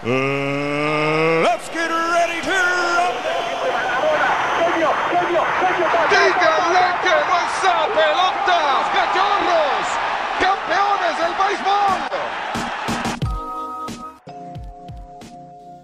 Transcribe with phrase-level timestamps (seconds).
[0.00, 3.34] Let's get ready to rumble.
[6.08, 7.58] ¡Díganle que no es
[7.96, 9.88] pelotas, cachorros!
[10.38, 11.98] ¡Campeones del béisbol!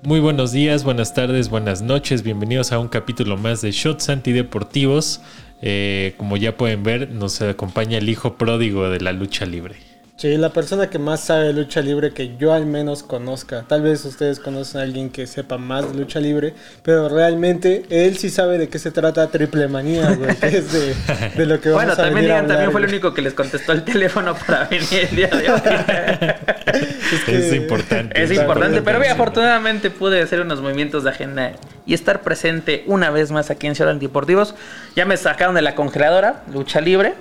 [0.04, 5.22] Muy buenos días, buenas tardes, buenas noches, bienvenidos a un capítulo más de Shots Antideportivos.
[5.60, 9.93] Eh, como ya pueden ver, nos acompaña el hijo pródigo de la lucha libre.
[10.24, 13.66] Sí, la persona que más sabe de lucha libre que yo al menos conozca.
[13.68, 18.16] Tal vez ustedes conocen a alguien que sepa más de lucha libre, pero realmente él
[18.16, 20.94] sí sabe de qué se trata Triple Manía, güey, que es de,
[21.36, 23.34] de lo que vamos Bueno, a también venir a también fue el único que les
[23.34, 25.60] contestó el teléfono para venir el día de hoy.
[27.28, 28.20] Es importante.
[28.20, 31.52] es importante, pero bien, afortunadamente pude hacer unos movimientos de agenda
[31.84, 34.54] y estar presente una vez más aquí en Ciudad Antideportivos.
[34.96, 37.14] Ya me sacaron de la congeladora, lucha libre.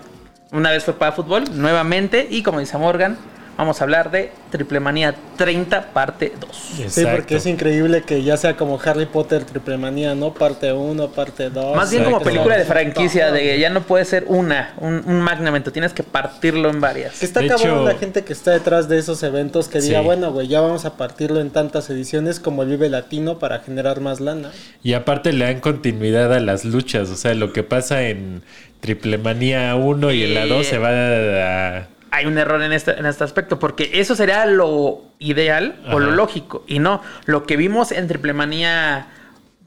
[0.53, 2.27] Una vez fue para fútbol, nuevamente.
[2.29, 3.17] Y como dice Morgan,
[3.57, 6.49] vamos a hablar de Triple Manía 30, parte 2.
[6.89, 10.33] Sí, porque es increíble que ya sea como Harry Potter Triple Manía, ¿no?
[10.33, 11.75] Parte 1, parte 2.
[11.75, 15.71] Más bien como película de franquicia, de ya no puede ser una, un, un magnamento,
[15.71, 17.19] tienes que partirlo en varias.
[17.19, 19.99] Que está De cabrón hecho- la gente que está detrás de esos eventos que diga,
[19.99, 20.05] Sí.
[20.05, 24.01] bueno, güey, ya vamos a partirlo en tantas ediciones como el Vive Latino para generar
[24.01, 24.51] más lana.
[24.83, 28.43] Y aparte le dan continuidad a las luchas, o sea, lo que pasa en
[28.83, 31.87] Triple Manía 1 y en la 2 se va a...
[32.11, 36.11] hay un error en este, en este aspecto, porque eso sería lo ideal o lo
[36.11, 36.65] lógico.
[36.67, 39.07] Y no, lo que vimos en Triplemanía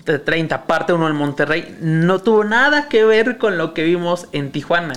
[0.05, 4.53] 30, parte 1 en Monterrey, no tuvo nada que ver con lo que vimos en
[4.53, 4.93] Tijuana.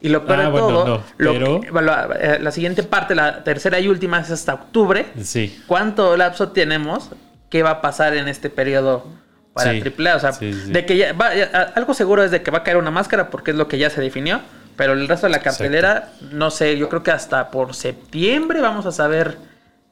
[0.00, 2.82] Y lo peor Ah, de bueno, todo, no, lo pero- que- la, eh, la siguiente
[2.82, 5.06] parte, la tercera y última, es hasta octubre.
[5.22, 5.62] Sí.
[5.68, 7.10] ¿Cuánto lapso tenemos?
[7.50, 9.06] ¿Qué va a pasar en este periodo
[9.52, 9.80] para Sí.
[9.80, 10.16] AAA?
[10.16, 10.72] O sea, Sí, sí, sí.
[10.72, 13.30] de que ya va- ya- algo seguro es de que va a caer una máscara
[13.30, 14.40] porque es lo que ya se definió.
[14.76, 18.86] Pero el resto de la cartelera, no sé, yo creo que hasta por septiembre vamos
[18.86, 19.36] a saber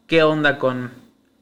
[0.07, 0.91] qué onda con...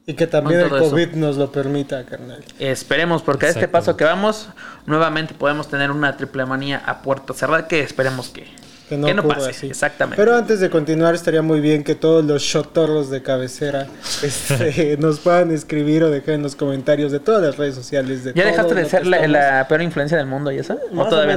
[0.05, 0.79] Y que también el eso.
[0.79, 2.43] COVID nos lo permita, carnal.
[2.59, 4.49] Esperemos, porque a este paso que vamos,
[4.85, 8.47] nuevamente podemos tener una triple manía a puerta cerrada que esperemos que,
[8.87, 9.49] Que no, pase.
[9.49, 9.67] así.
[9.67, 10.15] Exactamente.
[10.21, 13.87] Pero antes de continuar, estaría muy bien que todos los shotorros de cabecera
[14.23, 18.23] este, nos puedan escribir o dejar en los comentarios de todas las redes sociales.
[18.23, 20.57] De ¿Ya dejaste de ser que la, peor influencia del mundo y?
[20.57, 21.35] Más o menos, ¿Más o todavía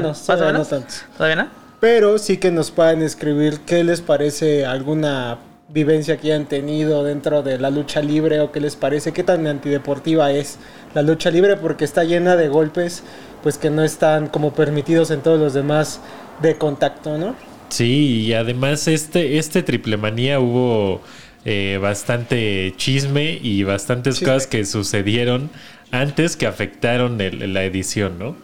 [0.52, 0.70] menos?
[0.70, 0.94] no tanto.
[1.16, 1.48] ¿Todavía no?
[1.80, 5.38] Pero sí que nos puedan escribir qué les parece alguna
[5.70, 9.46] vivencia que hayan tenido dentro de la lucha libre o qué les parece, qué tan
[9.46, 10.58] antideportiva es
[10.94, 13.02] la lucha libre porque está llena de golpes
[13.42, 16.00] pues que no están como permitidos en todos los demás
[16.42, 17.34] de contacto, ¿no?
[17.68, 21.02] Sí, y además este, este Triple Manía hubo
[21.44, 24.32] eh, bastante chisme y bastantes Chisme.
[24.34, 25.50] cosas que sucedieron
[25.92, 28.36] antes que afectaron el- la edición, ¿no?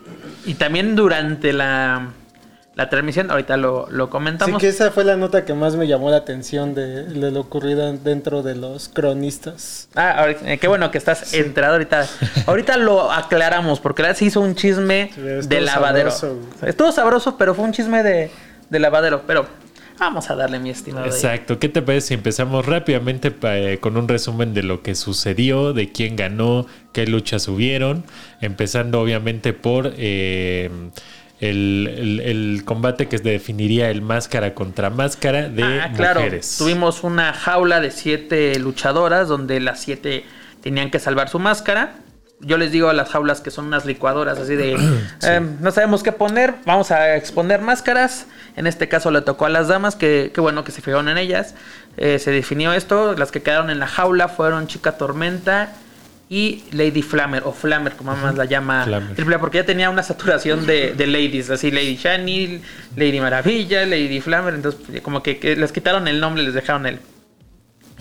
[0.47, 2.13] Y también durante la,
[2.77, 4.61] la transmisión, ahorita lo, lo comentamos.
[4.61, 7.91] que esa fue la nota que más me llamó la atención de, de lo ocurrido
[7.95, 9.89] dentro de los cronistas.
[9.95, 12.07] Ah, ahorita- eh, qué bueno que estás enterado ahorita.
[12.47, 16.11] Ahorita lo aclaramos, porque la se hizo un chisme Sí, de lavadero.
[16.11, 16.67] sabroso.
[16.67, 18.31] Estuvo sabroso, pero fue un chisme de,
[18.69, 19.23] de lavadero.
[19.27, 19.47] Pero
[19.99, 21.07] vamos a darle, mi estimado.
[21.07, 21.59] Exacto.
[21.59, 25.93] ¿Qué te parece si empezamos rápidamente eh, con un resumen de lo que sucedió, de
[25.93, 28.05] quién ganó, qué luchas hubieron?
[28.43, 30.71] Empezando obviamente por eh,
[31.41, 36.21] el, el- el combate que definiría el máscara contra máscara de ah, claro.
[36.21, 36.57] mujeres.
[36.59, 40.25] Tuvimos una jaula de siete luchadoras donde las siete
[40.63, 41.97] tenían que salvar su máscara.
[42.41, 44.73] Yo les digo a las jaulas que son unas licuadoras así de
[45.23, 48.27] em, no sabemos qué poner, vamos a exponer máscaras.
[48.57, 51.19] En este caso le tocó a las damas, que, que bueno que se fijaron en
[51.19, 51.55] ellas.
[51.99, 55.73] Eh, se definió esto, las que quedaron en la jaula fueron Chica Tormenta
[56.29, 59.15] y Lady Flammer, o Flammer como más la llama Flammer.
[59.15, 62.61] Triple A, porque ya tenía una saturación de, de ladies, así Lady Shani,
[62.97, 66.87] Lady Maravilla, Lady Flammer, entonces pues, como que, que les quitaron el nombre, les dejaron
[66.87, 66.99] el,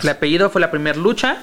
[0.01, 1.37] el apellido, fue la primera lucha.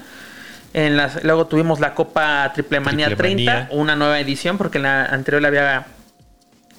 [0.75, 3.69] En las, luego tuvimos la Copa Triple Manía Triple 30, Manía.
[3.73, 5.87] una nueva edición, porque en la anterior la había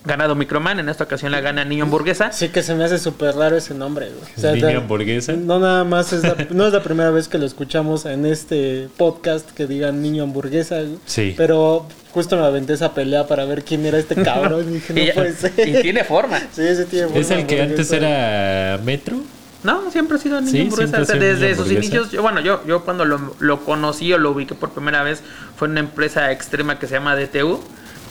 [0.06, 2.31] ganado Microman, en esta ocasión la gana Niño Hamburguesa.
[2.31, 4.53] Sí que se me hace súper raro ese nombre, güey.
[4.62, 5.34] ¿Niño hamburguesa?
[5.34, 8.90] No nada más es la, no es la primera vez que lo escuchamos en este
[8.97, 10.97] podcast que digan niño hamburguesa, güey.
[11.05, 11.34] Sí.
[11.38, 15.02] Pero justo me aventé esa pelea para ver quién era este cabrón y dije, no
[15.02, 15.53] y, puede ser.
[15.67, 16.40] y tiene forma.
[16.53, 19.17] Sí, ese tiene ¿Es forma el que antes era Metro?
[19.64, 21.02] No, siempre ha sido niño Sí, hamburguesa.
[21.02, 21.85] O sea, desde niño sus hamburguesa.
[21.88, 25.23] inicios, yo, bueno, yo, yo cuando lo, lo conocí o lo ubiqué por primera vez
[25.55, 27.61] fue en una empresa extrema que se llama DTU.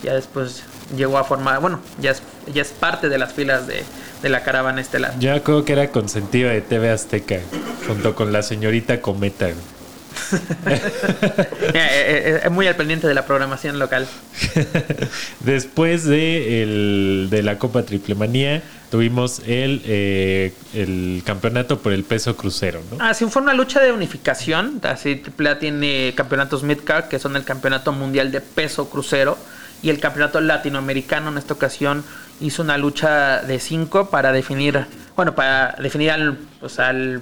[0.03, 0.65] Ya después
[0.97, 2.23] llegó a formar, bueno, ya es,
[2.53, 3.83] ya es parte de las filas de,
[4.23, 5.19] de la caravana estelar.
[5.19, 7.39] Yo creo que era consentido de TV Azteca,
[7.87, 9.49] junto con la señorita Cometa.
[10.33, 14.07] Eh, eh, eh, muy al pendiente de la programación local.
[15.41, 22.05] Después de, el- de la Copa Triple Manía, tuvimos el, eh, el campeonato por el
[22.05, 22.99] peso crucero, ¿no?
[23.01, 24.81] Ah, sí, fue una lucha de unificación.
[24.83, 29.39] Así, AAA tiene campeonatos Midcard, que son el campeonato mundial de peso crucero.
[29.83, 32.05] Y el campeonato latinoamericano en esta ocasión
[32.41, 34.87] hizo una lucha de cinco para definir,
[35.17, 37.21] bueno, para definir al, pues, al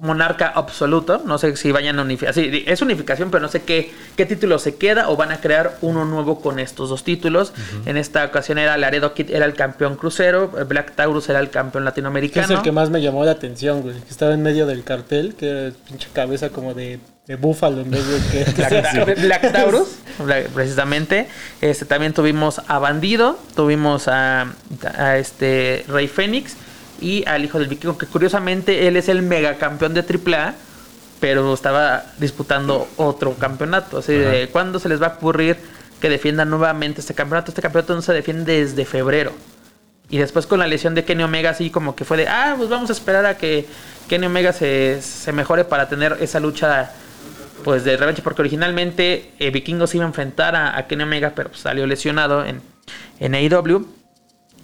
[0.00, 1.22] monarca absoluto.
[1.24, 2.32] No sé si vayan a unificar.
[2.34, 5.76] Sí, es unificación, pero no sé qué, qué título se queda o van a crear
[5.80, 7.52] uno nuevo con estos dos títulos.
[7.84, 10.48] En esta ocasión era Laredo Kid, era el campeón crucero.
[10.68, 12.44] Black Taurus era el campeón latinoamericano.
[12.46, 13.94] es el que más me llamó la atención, güey.
[14.00, 17.90] Que estaba en medio del cartel, que era pinche cabeza como de, de búfalo en
[17.90, 18.50] vez de que.
[18.56, 19.88] Black, Ta- Black Taurus,
[20.54, 21.26] precisamente.
[21.60, 24.52] Este también tuvimos a Bandido, tuvimos a,
[24.96, 26.56] a este Rey Fénix
[27.00, 30.54] y al hijo del vikingo, que curiosamente él es el megacampeón de AAA,
[31.20, 33.98] pero estaba disputando otro campeonato.
[33.98, 35.56] Así de cuándo se les va a ocurrir
[36.00, 37.50] que defiendan nuevamente este campeonato.
[37.50, 39.32] Este campeonato no se defiende desde febrero.
[40.10, 42.68] Y después con la lesión de Kenny Omega, así como que fue de, ah, pues
[42.70, 43.66] vamos a esperar a que
[44.08, 46.92] Kenny Omega se, se mejore para tener esa lucha
[47.62, 51.50] pues de revancha, porque originalmente eh, Vikingos iba a enfrentar a, a Kenny Omega, pero
[51.50, 52.62] pues, salió lesionado en,
[53.20, 53.97] en AEW.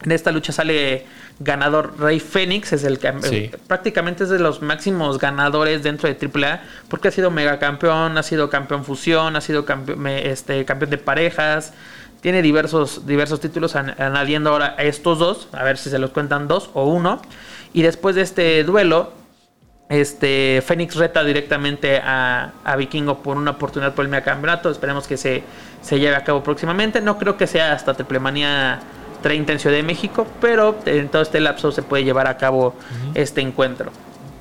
[0.03, 1.07] En esta lucha sale
[1.41, 3.51] ganador Rey Fénix, es el que Sí.
[3.67, 8.23] prácticamente es de los máximos ganadores dentro de AAA, porque ha sido mega campeón, ha
[8.23, 11.73] sido campeón fusión, ha sido campeón, este, campeón de parejas,
[12.21, 16.11] tiene diversos, diversos títulos, an- añadiendo ahora a estos dos, a ver si se los
[16.11, 17.21] cuentan dos o uno.
[17.73, 19.13] Y después de este duelo,
[19.89, 24.71] este Fénix reta directamente a, a Vikingo por una oportunidad por el mega campeonato.
[24.71, 25.43] Esperemos que se,
[25.83, 27.01] se lleve a cabo próximamente.
[27.01, 28.81] No creo que sea hasta Triplemanía
[29.25, 32.75] 30 en Ciudad de México, pero en todo este lapso se puede llevar a cabo
[33.15, 33.91] este encuentro.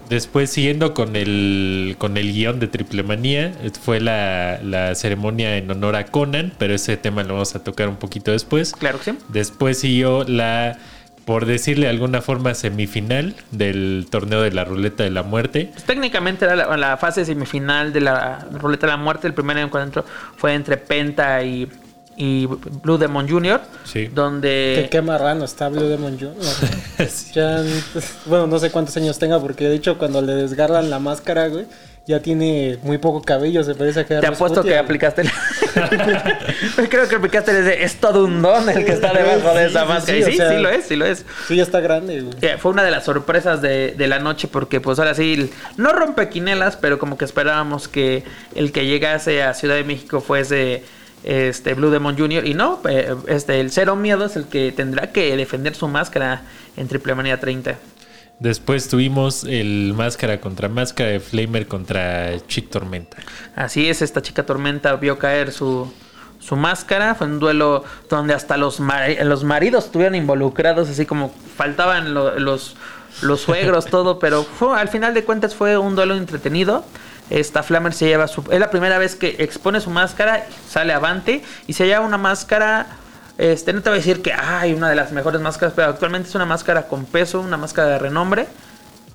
[0.09, 5.56] Después, siguiendo con el, con el guion de Triple Manía, eh, fue la, la ceremonia
[5.56, 8.74] en honor a Conan, pero ese tema lo vamos a tocar un poquito después.
[8.74, 9.18] Claro que sí.
[9.30, 10.77] Después siguió la,
[11.24, 15.69] por decirle de alguna forma, semifinal del torneo de la ruleta de la muerte.
[15.71, 19.27] Pues, técnicamente era la, la fase semifinal de la Ruleta de la Muerte.
[19.27, 20.03] El primer encuentro
[20.35, 21.69] fue entre Penta y,
[22.15, 24.07] y Blue Demon Jr., Sí.
[24.07, 24.80] donde...
[24.83, 26.33] Que qué marrano está Blue Demon Jr.
[27.33, 27.62] Ya,
[28.25, 31.65] bueno, no sé cuántos años tenga, porque de hecho cuando le desgarran la máscara, güey,
[32.06, 35.30] ya tiene muy poco cabello, se parece a que Te apuesto que aplicaste el...
[36.89, 39.71] Creo que aplicaste el de, es todo un don el que está debajo de Sí,
[39.71, 40.01] esa sí, máscara.
[40.06, 41.25] sí, Y sí, sea- sí lo es, sí lo es.
[41.48, 42.36] Sí, ya está grande, güey.
[42.42, 45.94] Eh, Fue una de las sorpresas de, de la noche porque pues ahora sí, no
[45.94, 48.24] rompe quinelas, pero como que esperábamos que
[48.56, 50.83] el que llegase a Ciudad de México fuese
[51.24, 52.46] este Blue Demon Jr.
[52.46, 56.42] y no, eh, este el Cero Miedo es el que tendrá que defender su máscara
[56.78, 57.75] en Triple Manía 30.
[58.40, 63.18] Después tuvimos el máscara contra máscara de Flamer contra Chick Tormenta.
[63.56, 65.92] Así es, esta chica tormenta vio caer su,
[66.40, 67.16] su máscara.
[67.16, 72.38] Fue un duelo donde hasta los, mari- los maridos estuvieron involucrados, así como faltaban lo-
[72.38, 72.76] los,
[73.22, 76.84] los suegros, todo, pero fue- al final de cuentas fue un duelo entretenido.
[77.33, 78.44] Esta Flamer se lleva su.
[78.51, 82.85] Es la primera vez que expone su máscara, sale avante y se lleva una máscara.
[83.39, 86.30] Este, no te voy a decir que hay una de las mejores máscaras, pero actualmente
[86.30, 88.47] es una máscara con peso, una máscara de renombre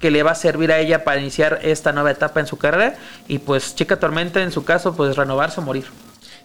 [0.01, 2.97] que le va a servir a ella para iniciar esta nueva etapa en su carrera
[3.27, 5.87] y pues Chica Tormenta en su caso pues renovarse o morir.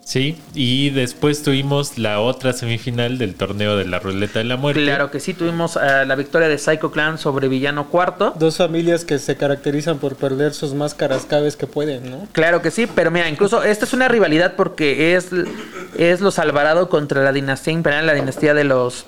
[0.06, 4.82] Sí, y después tuvimos la otra semifinal del torneo de la ruleta de la muerte.
[4.84, 8.34] Claro que sí, tuvimos eh, la victoria de Psycho Clan sobre Villano Cuarto.
[8.38, 12.28] Dos familias que se caracterizan por perder sus máscaras cada vez que pueden, ¿no?
[12.34, 15.30] Claro que sí, pero mira, incluso esta es una rivalidad porque es,
[15.98, 19.06] es los Alvarado contra la dinastía imperial, la dinastía de los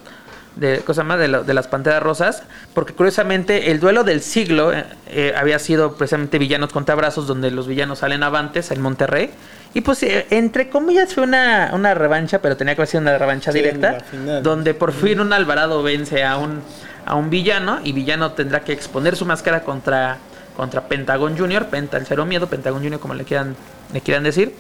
[0.56, 2.44] de cosa más de, lo- de las panteras rosas,
[2.74, 7.52] porque curiosamente el duelo del siglo eh, eh, había sido precisamente villanos contra brazos, donde
[7.52, 9.32] los villanos salen avantes en Monterrey.
[9.76, 13.18] Y pues eh, entre comillas fue una, una revancha, pero tenía que haber sido una
[13.18, 13.98] revancha Sí, directa,
[14.42, 16.62] donde por fin un Alvarado vence a un,
[17.06, 20.18] a un villano y villano tendrá que exponer su máscara contra,
[20.56, 23.00] contra Pentagon Jr., Penta el cero miedo, Pentagon Jr.
[23.00, 23.58] como le quieran,
[23.94, 24.56] le quieran decir.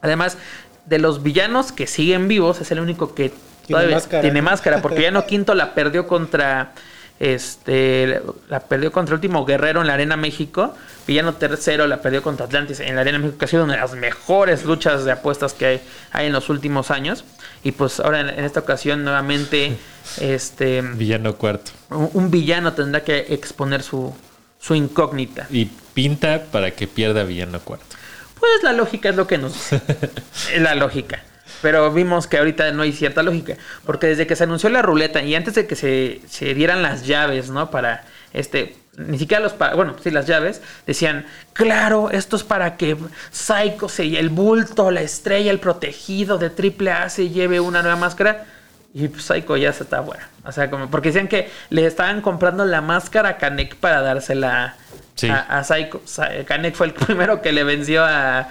[0.00, 0.38] Además,
[0.86, 4.22] de los villanos que siguen vivos, es el único que Tiene todavía máscara.
[4.22, 6.72] tiene máscara, porque Villano Quinto la perdió contra
[7.20, 10.74] este la perdió contra el último guerrero en la Arena México.
[11.06, 13.80] Villano Tercero la perdió contra Atlantis en la Arena México, que ha sido una de
[13.80, 15.80] las mejores luchas de apuestas que hay,
[16.12, 17.24] hay en los últimos años.
[17.62, 19.76] Y pues ahora en, en esta ocasión nuevamente
[20.20, 21.72] este Villano cuarto.
[21.90, 24.14] un, un villano tendrá que exponer su,
[24.58, 25.46] su incógnita.
[25.50, 27.96] Y pinta para que pierda Villano cuarto.
[28.38, 29.82] Pues la lógica es lo que nos dice.
[30.54, 31.22] es la lógica.
[31.62, 33.54] Pero vimos que ahorita no hay cierta lógica.
[33.84, 37.06] Porque desde que se anunció la ruleta y antes de que se, se dieran las
[37.06, 37.70] llaves, ¿no?
[37.70, 38.76] Para este.
[38.96, 39.52] Ni siquiera los.
[39.52, 40.60] pa- Bueno, sí, las llaves.
[40.86, 42.96] Decían, claro, esto es para que
[43.30, 48.44] Psycho se el bulto, la estrella, el protegido de AAA se lleve una nueva máscara.
[48.92, 50.22] Y pues Psycho ya se está bueno.
[50.44, 54.74] O sea, como porque decían que le estaban comprando la máscara a Kanek para dársela
[55.14, 55.28] Sí.
[55.28, 56.02] a, a Psycho.
[56.46, 58.48] Kanek fue el primero que le venció a,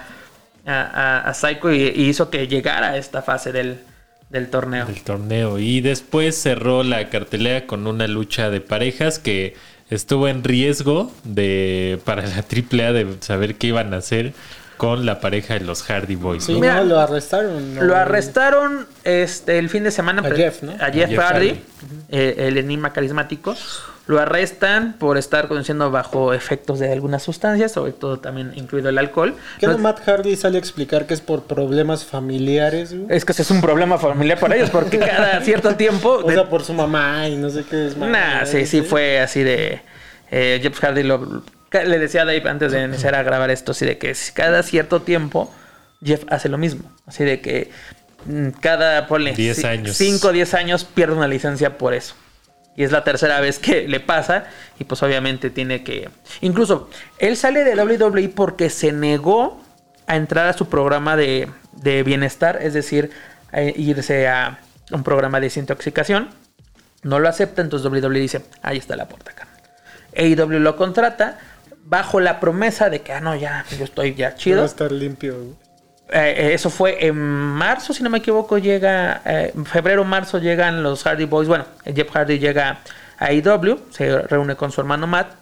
[0.66, 3.78] a, a- a Psycho y, y hizo que llegara a esta fase del,
[4.30, 4.86] del torneo.
[4.86, 5.58] del torneo.
[5.58, 9.56] Y después cerró la cartelera con una lucha de parejas que
[9.90, 14.32] estuvo en riesgo de para la AAA de saber qué iban a hacer
[14.76, 16.44] con la pareja de los Hardy Boys.
[16.44, 16.60] Sí, ¿no?
[16.60, 17.74] Mira, lo arrestaron.
[17.74, 17.82] ¿no?
[17.82, 20.22] Lo arrestaron este, el fin de semana.
[20.26, 20.72] A Jeff, ¿no?
[20.80, 21.60] A Jeff, Jeff Hardy, Hardy.
[22.08, 23.54] eh, el enigma carismático.
[24.10, 28.98] Lo arrestan por estar conduciendo bajo efectos de algunas sustancias, sobre todo también incluido el
[28.98, 29.36] alcohol.
[29.58, 33.06] ¿Qué no No- Matt Hardy sale a explicar que es por problemas familiares, güey?
[33.16, 36.20] es que ese es un problema familiar para ellos, porque cada cierto tiempo.
[36.24, 39.20] O de- sea, por su mamá y no sé qué es Nah, sí, sí fue
[39.20, 39.80] así de.
[40.30, 43.86] eh, Jeff Hardy lo, le decía a Dave antes de iniciar a grabar esto, así
[43.86, 45.52] de que cada cierto tiempo
[46.04, 46.90] Jeff hace lo mismo.
[47.06, 47.70] Así de que
[48.26, 49.96] mm, cada, ponle, 10 años.
[49.96, 52.14] 5 o 10 años pierde una licencia por eso.
[52.76, 54.44] Y es la tercera vez que le pasa
[54.78, 56.08] y pues obviamente tiene que...
[56.40, 59.60] Incluso él sale de WWE porque se negó
[60.06, 63.10] a entrar a su programa de, de bienestar, es decir,
[63.52, 64.60] a irse a
[64.92, 66.30] un programa de desintoxicación.
[67.02, 69.60] No lo acepta, entonces WWE dice, ahí está la puerta, carnal.
[70.16, 71.38] AEW lo contrata
[71.84, 74.64] bajo la promesa de que, ah, no, ya, yo estoy ya Va a chido.
[74.64, 75.56] estar limpio.
[76.12, 80.82] Eh, eso fue en marzo, si no me equivoco, llega, eh, en febrero, marzo llegan
[80.82, 81.48] los Hardy Boys.
[81.48, 82.78] Bueno, Jeff Hardy llega
[83.18, 85.32] a AEW, se reúne con su hermano Matt.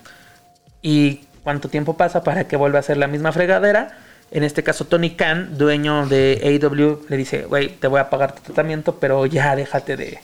[0.82, 3.96] ¿Y cuánto tiempo pasa para que vuelva a ser la misma fregadera?
[4.30, 8.34] En este caso, Tony Khan, dueño de AEW, le dice, güey, te voy a pagar
[8.34, 10.18] tu tratamiento, pero ya déjate de,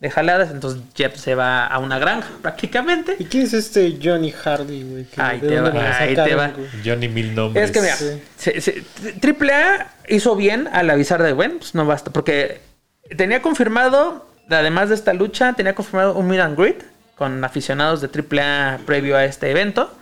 [0.00, 0.50] de jaladas.
[0.50, 3.16] Entonces Jeff se va a una granja, prácticamente.
[3.18, 5.04] ¿Y quién es este Johnny Hardy, güey?
[5.04, 6.48] Que- Ahí ¿de te va, ahí sacaron, te va.
[6.48, 6.66] güey?
[6.84, 7.64] Johnny Mil Nombres.
[7.66, 8.22] Es que mira, Sí.
[8.36, 8.82] se- se-
[9.20, 12.60] Triple A hizo bien al avisar de, bueno, pues no basta, porque
[13.16, 16.82] tenía confirmado, además de esta lucha, tenía confirmado un meet and greet
[17.16, 19.94] con aficionados de Triple A previo a este evento.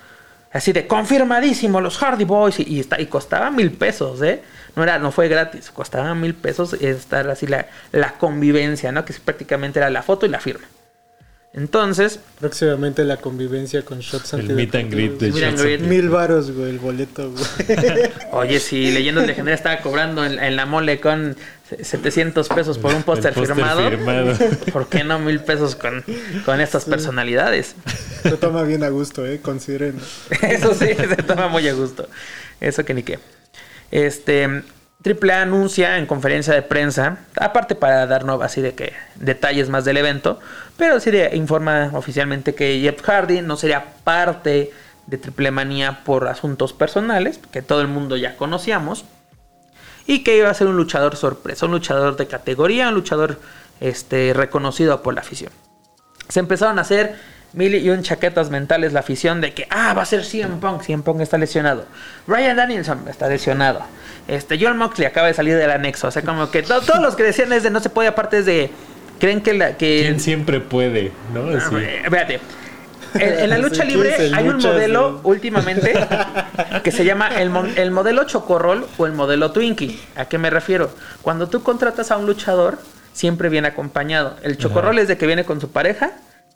[0.53, 2.59] Así de confirmadísimo, los Hardy Boys.
[2.61, 4.41] Y, y está, y costaba mil pesos, ¿eh?
[4.79, 9.05] No, era, no fue gratis, costaba mil pesos estar así la, la convivencia, ¿no?
[9.05, 10.65] Que prácticamente era la foto y la firma.
[11.55, 15.81] Entonces, Próximamente la convivencia con shots El meet and greet de Shots.
[15.81, 18.11] Mil varos, güey, el boleto, güey.
[18.33, 21.37] Oye, si Leyendas Legendarias estaba cobrando en, en la mole con
[21.83, 24.35] 700 pesos por un póster firmado, firmado.
[24.73, 26.05] ¿por qué no mil pesos con,
[26.45, 27.75] con estas personalidades?
[28.25, 29.97] Lo toma bien a gusto, eh, consideren.
[30.43, 32.09] Eso sí, se toma muy a gusto.
[32.61, 33.19] Eso que ni qué.
[33.91, 34.65] Este,
[35.05, 39.97] AAA anuncia en conferencia de prensa, aparte para darnos así de que detalles más del
[39.97, 40.41] evento,
[40.77, 44.73] pero sí de, informa oficialmente que Jeff Hardy no sería parte
[45.07, 49.05] de Triple Manía por asuntos personales, que todo el mundo ya conocíamos,
[50.07, 53.39] y que iba a ser un luchador sorpresa, un luchador de categoría, un luchador
[53.81, 55.53] este, reconocido por la afición.
[56.29, 57.17] Se empezaron a hacer
[57.53, 60.83] mil y un chaquetas mentales la afición de que, ah, va a ser CM Punk,
[60.83, 61.87] CM Punk está lesionado.
[62.27, 63.81] Ryan Danielson está lesionado.
[64.29, 66.09] Este, John Moxley acaba de salir del anexo.
[66.09, 68.39] O sea, como que to- todos los que decían es de no se puede, aparte
[68.39, 68.71] es de,
[69.19, 69.77] creen que la...
[69.79, 71.13] Que, ¿Quién siempre puede?
[71.33, 71.49] ¿no?
[71.57, 71.75] Así.
[72.05, 72.41] Espérate.
[73.15, 75.95] En, en la lucha Sí, libre ¿quién se hay un modelo últimamente
[76.85, 79.99] que se llama el, mo- el modelo Chocorrol o el modelo Twinkie.
[80.17, 80.91] ¿A qué me refiero?
[81.23, 82.79] Cuando tú contratas a un luchador,
[83.15, 84.37] siempre viene acompañado.
[84.43, 86.11] El Chocorrol es de que viene con su pareja.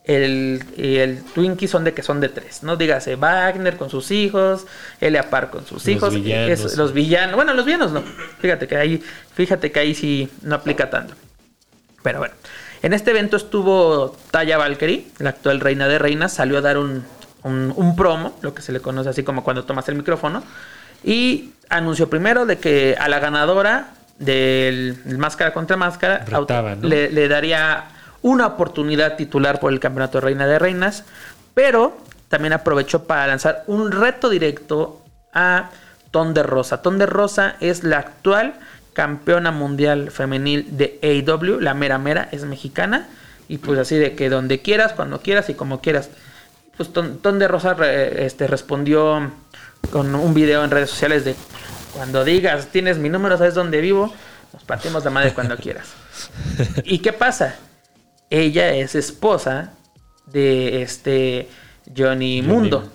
[0.05, 2.77] El, y el Twinkie son de que son de tres, ¿no?
[2.77, 4.67] Dígase Wagner con sus hijos,
[5.01, 6.61] Elia Park con sus Los hijos, villanos.
[6.61, 8.03] es- los villanos, bueno, los villanos no.
[8.41, 9.03] Fíjate que ahí,
[9.35, 11.15] fíjate que ahí sí no aplica tanto.
[12.03, 12.35] Pero bueno,
[12.83, 17.05] en este evento estuvo Taya Valkyrie, la actual reina de reinas, salió a dar un,
[17.45, 20.43] un- un promo, lo que se le conoce así como cuando tomas el micrófono,
[21.05, 26.89] y anunció primero de que a la ganadora del, máscara contra máscara Retaba, auto- ¿no?
[26.89, 27.85] le, le daría
[28.23, 31.05] una oportunidad titular por el campeonato de reina de reinas,
[31.55, 31.97] pero
[32.29, 35.03] también aprovechó para lanzar un reto directo
[35.35, 35.71] a
[36.11, 36.83] Ton de Rosa.
[36.83, 38.55] Ton de Rosa es la actual
[38.93, 43.09] campeona mundial femenil de AEW, la mera mera, es mexicana.
[43.49, 46.11] Y pues así de que donde quieras, cuando quieras y como quieras.
[46.77, 49.31] Pues Ton, Ton de Rosa re- este, respondió
[49.91, 51.35] con un video en redes sociales de
[51.93, 54.13] cuando digas tienes mi número, sabes dónde vivo,
[54.55, 55.89] nos partimos la madre cuando quieras.
[56.85, 57.57] ¿Y qué pasa?
[58.35, 59.73] Ella es esposa
[60.27, 61.49] de este
[61.97, 62.43] Johnny Johnny.
[62.43, 62.89] Mundo.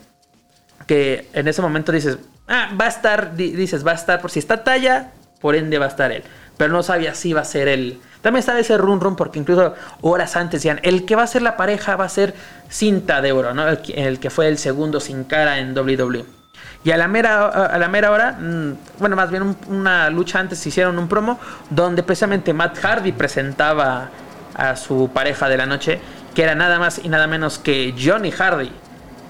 [0.87, 2.17] Que en ese momento dices,
[2.47, 5.77] ah, va a estar, di- dices, va a estar, por si está talla, por ende
[5.77, 6.23] va a estar él.
[6.57, 7.99] Pero no sabía si va a ser él.
[8.21, 11.41] También estaba ese run run porque incluso horas antes decían, el que va a ser
[11.43, 12.33] la pareja va a ser
[12.69, 13.67] cinta de oro, ¿no?
[13.67, 16.25] El que, el que fue el segundo sin cara en WWE.
[16.83, 20.39] Y a la mera, a la mera hora, mm, bueno, más bien un- una lucha
[20.39, 21.39] antes hicieron un promo
[21.69, 24.09] donde precisamente Matt Hardy presentaba
[24.55, 25.99] a su pareja de la noche,
[26.35, 28.71] que era nada más y nada menos que Johnny Hardy,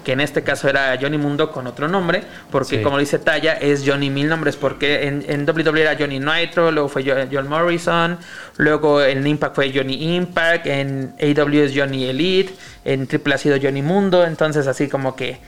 [0.03, 2.81] que en este caso era Johnny Mundo con otro nombre, porque Sí.
[2.83, 6.87] como dice Talla, es Johnny mil nombres, porque en, en WWE era Johnny Nitro, luego
[6.87, 8.17] fue Jo- John Morrison,
[8.55, 12.53] luego en Impact fue Johnny Impact, en AW es Johnny Elite,
[12.85, 15.39] en Triple ha sido Johnny Mundo, entonces así como que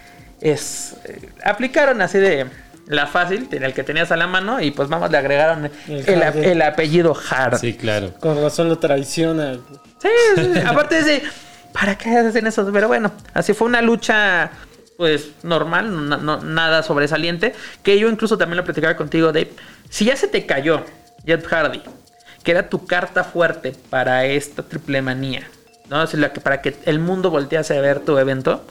[0.41, 0.95] es...
[1.05, 2.45] eh, aplicaron así de
[2.89, 6.61] la fácil, el que tenías a la mano, y pues vamos, le agregaron El el,
[6.61, 7.57] apellido Hard.
[7.59, 8.13] Sí, claro.
[8.19, 9.53] Con razón lo traiciona.
[10.01, 10.59] Sí, sí, sí.
[10.65, 11.23] aparte de
[11.71, 12.67] ¿para qué hacen eso?
[12.73, 14.49] Pero bueno, así fue una lucha
[14.97, 17.53] pues normal, no- no- nada sobresaliente,
[17.83, 19.51] que yo incluso también lo platicaba contigo, Dave.
[19.89, 20.83] Si ya se te cayó
[21.25, 21.81] Jeff Hardy,
[22.43, 25.47] que era tu carta fuerte para esta triple manía,
[25.89, 26.05] ¿no?
[26.07, 28.65] Sea, la que- para que el mundo voltease a ver tu evento,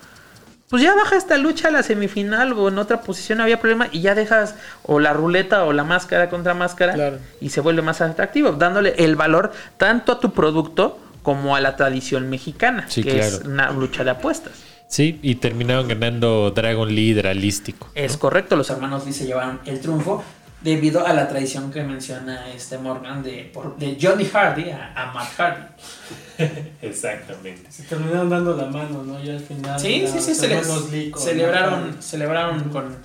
[0.68, 3.88] pues ya baja esta lucha a la semifinal o en otra posición, no había problema,
[3.90, 7.18] y ya dejas o la ruleta o la máscara contra máscara Claro.
[7.40, 11.76] y se vuelve más atractivo, dándole el valor tanto a tu producto como a la
[11.76, 13.50] tradición mexicana, Sí, que es claro.
[13.50, 14.52] una lucha de apuestas.
[14.86, 17.88] Sí, y terminaron ganando Dragon Lee Hidralístico.
[17.94, 20.24] Es correcto, los hermanos Lee se llevaron el triunfo
[20.60, 25.12] debido a la tradición que menciona este Morgan de, por- de Johnny Hardy a, a
[25.12, 25.62] Matt Hardy.
[26.82, 27.70] Exactamente.
[27.70, 29.22] Se terminaron dando la mano, ¿no?
[29.22, 29.78] Ya al final.
[29.78, 32.96] Sí, ya sí, sí, con- celebraron, celebraron con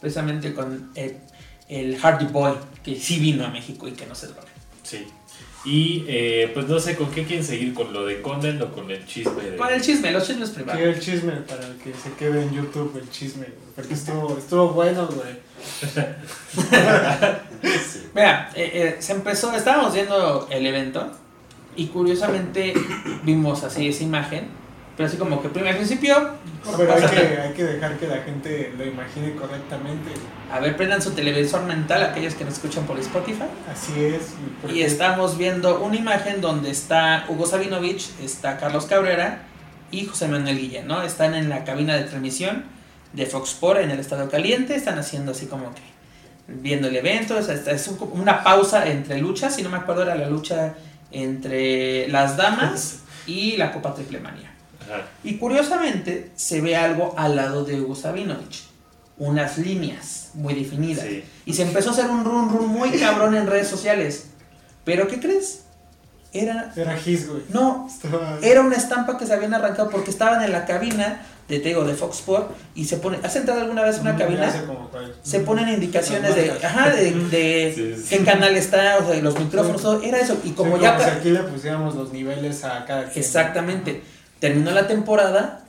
[0.00, 1.16] precisamente con el,
[1.68, 4.48] el Hardy Boy, que sí vino a México y que no se droga.
[4.82, 5.06] Sí.
[5.64, 8.90] Y eh, pues no sé con qué quieren seguir, con lo de Conan o con
[8.90, 9.56] el chisme de.
[9.56, 10.82] Con el chisme, los chismes Sí, privados.
[10.82, 15.06] el chisme para que se quede en YouTube el chisme, güey, porque estuvo, estuvo bueno,
[15.06, 15.42] güey.
[18.14, 21.10] Mira, eh, eh, se empezó, estábamos viendo el evento
[21.76, 22.72] y curiosamente
[23.24, 24.46] vimos así esa imagen,
[24.96, 26.16] pero así como que primero al principio,
[26.64, 27.42] no Pero hay que, nada.
[27.42, 30.12] hay que dejar que la gente lo imagine correctamente.
[30.52, 33.46] a ver, prendan su televisor mental aquellos que nos escuchan por Spotify.
[33.70, 34.34] Así es.
[34.72, 39.42] Y estamos viendo una imagen donde está Hugo Sabinovich, está Carlos Cabrera
[39.90, 41.02] y José Manuel Guillén, ¿no?
[41.02, 42.72] Están en la cabina de transmisión
[43.14, 45.82] de Fox Sport en el Estado Caliente, están haciendo así como que
[46.46, 50.28] viendo el evento, es un- una pausa entre luchas, si no me acuerdo era la
[50.28, 50.74] lucha
[51.12, 54.52] entre las damas y la Copa Triple Manía.
[54.82, 55.02] Ajá.
[55.22, 58.64] Y curiosamente se ve algo al lado de Hugo Sabinovich,
[59.16, 61.06] unas líneas muy definidas.
[61.06, 61.24] Sí.
[61.46, 64.26] Y se empezó a hacer un run run muy cabrón en redes sociales.
[64.84, 65.64] Pero ¿qué crees?
[66.34, 67.42] Era Era His, güey.
[67.50, 71.60] no, Estaba- era una estampa que se habían arrancado porque estaban en la cabina de
[71.60, 74.24] te digo, de Fox Sport y se pone, ¿has entrado alguna vez en una Ya
[74.24, 74.64] cabina?
[74.66, 74.90] como.
[75.22, 78.16] Se ponen indicaciones de, ajá, de, de Sí, sí.
[78.16, 80.36] qué canal está, o sea, los micrófonos, todo, era eso.
[80.42, 83.22] Y Sí, como ya si aquí le pusiéramos los niveles a cada quien.
[83.24, 84.02] Exactamente.
[84.40, 85.60] Terminó la temporada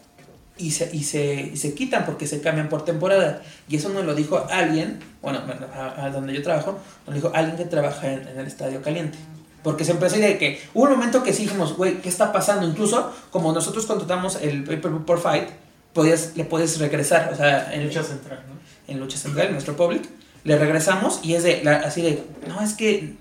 [0.57, 3.41] y se, y, se, y se quitan porque se cambian por temporada.
[3.67, 5.41] Y eso nos lo dijo alguien, bueno,
[5.75, 8.81] a, a donde yo trabajo, nos lo dijo alguien que trabaja en, en el Estadio
[8.81, 9.17] Caliente.
[9.65, 12.07] Porque se empezó a decir de que hubo un momento que sí dijimos, güey, ¿qué
[12.07, 12.67] está pasando?
[12.67, 15.49] Incluso como nosotros contratamos el pay-per-view por fight,
[15.91, 18.53] podías, le puedes regresar, o sea, en, Lucha central, ¿no?
[18.93, 20.07] en Lucha Central, en nuestro public,
[20.43, 23.15] le regresamos y es de, la- así de, no, es que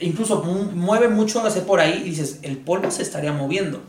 [0.00, 3.82] incluso mu- mueve mucho hace por ahí y dices, el polvo se estaría moviendo.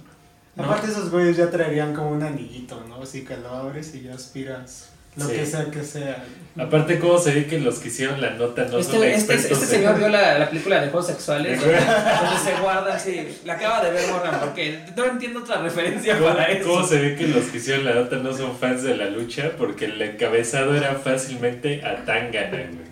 [0.55, 0.63] ¿no?
[0.63, 3.01] Aparte esos güeyes ya traerían como un anillito, ¿no?
[3.03, 5.33] Así que lo abres y ya aspiras lo Sí.
[5.33, 6.23] que sea que sea.
[6.57, 9.51] Aparte, ¿cómo se ve que los que hicieron la nota no son Este, este, expertos
[9.63, 13.37] este en- señor vio la, la película de juegos sexuales donde, donde se guarda así.
[13.45, 16.67] La acaba de ver Morgan porque no entiendo otra referencia ¿Cómo, para eso.
[16.69, 19.51] cómo se ve que los que hicieron la nota no son fans de la lucha?
[19.57, 22.91] Porque el encabezado era fácilmente a Tangana, güey.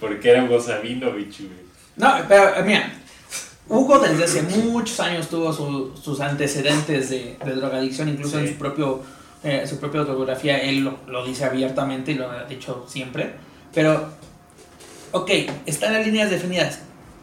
[0.00, 1.66] Porque era Hugo Sabinovich, güey.
[1.96, 2.92] No, pero eh, mira,
[3.68, 8.54] Hugo desde hace muchos años tuvo su- sus antecedentes de, de drogadicción, incluso en su
[8.54, 9.02] propio
[9.46, 13.34] eh, su propia autobiografía, él lo, lo dice abiertamente y lo ha dicho siempre.
[13.72, 14.08] Pero,
[15.12, 15.30] ok,
[15.66, 16.80] están las líneas definidas.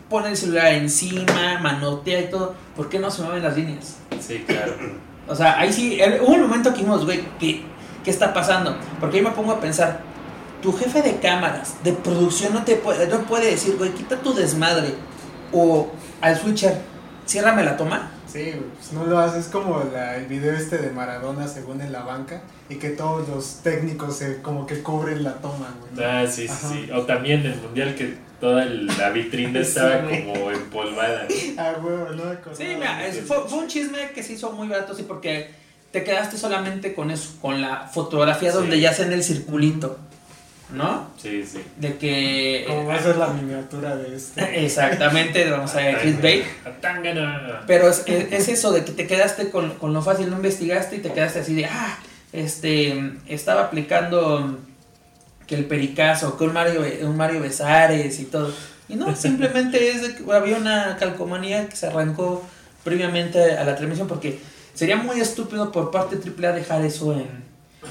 [0.09, 2.55] Pone el celular encima, manotea y todo.
[2.77, 3.97] ¿Por qué no se mueven las líneas?
[4.19, 4.73] Sí, claro.
[5.25, 7.61] O sea, ahí sí, eh, hubo un momento que dijimos, güey, ¿qué,
[8.03, 8.75] ¿qué está pasando?
[8.99, 10.01] Porque yo me pongo a pensar,
[10.61, 14.33] tu jefe de cámaras, de producción, no te puede, no puede decir, güey, quita tu
[14.33, 14.95] desmadre.
[15.53, 16.81] O al switcher,
[17.25, 18.11] ciérrame la toma.
[18.33, 21.91] Sí, güey, pues no lo haces como la- el video este de Maradona según en
[21.91, 25.93] la banca y que todos los técnicos se como que cubren la toma, güey.
[25.93, 26.11] ¿no?
[26.11, 26.69] Ah, sí, sí, Ajá.
[26.69, 26.91] sí.
[26.91, 31.27] O también el mundial que toda la vitrina Sí, estaba como empolvada.
[31.57, 32.23] Ah, huevo, no.
[32.55, 35.51] Sí, mira, es- fue, fue un chisme que se hizo muy barato, sí, porque
[35.91, 38.57] te quedaste solamente con eso, con la fotografía Sí.
[38.57, 39.99] donde ya hacen el circulito,
[40.71, 41.09] ¿no?
[41.21, 41.59] Sí, sí.
[41.77, 42.65] De que...
[42.67, 44.65] Como va a ser la miniatura de este.
[44.65, 46.45] Exactamente, vamos a ver, clickbait.
[46.65, 47.61] A Tangana.
[47.67, 50.95] Pero es, es- es eso de que te quedaste con, con lo fácil, no investigaste
[50.97, 51.97] y te quedaste así de, ah,
[52.31, 54.57] este, estaba aplicando
[55.47, 58.51] que el pericazo, que un Mario, un Mario Besares y todo.
[58.89, 62.43] Y no, simplemente es de que había una calcomanía que se arrancó
[62.83, 64.39] previamente a la transmisión porque
[64.73, 67.27] sería muy estúpido por parte de AAA dejar eso en,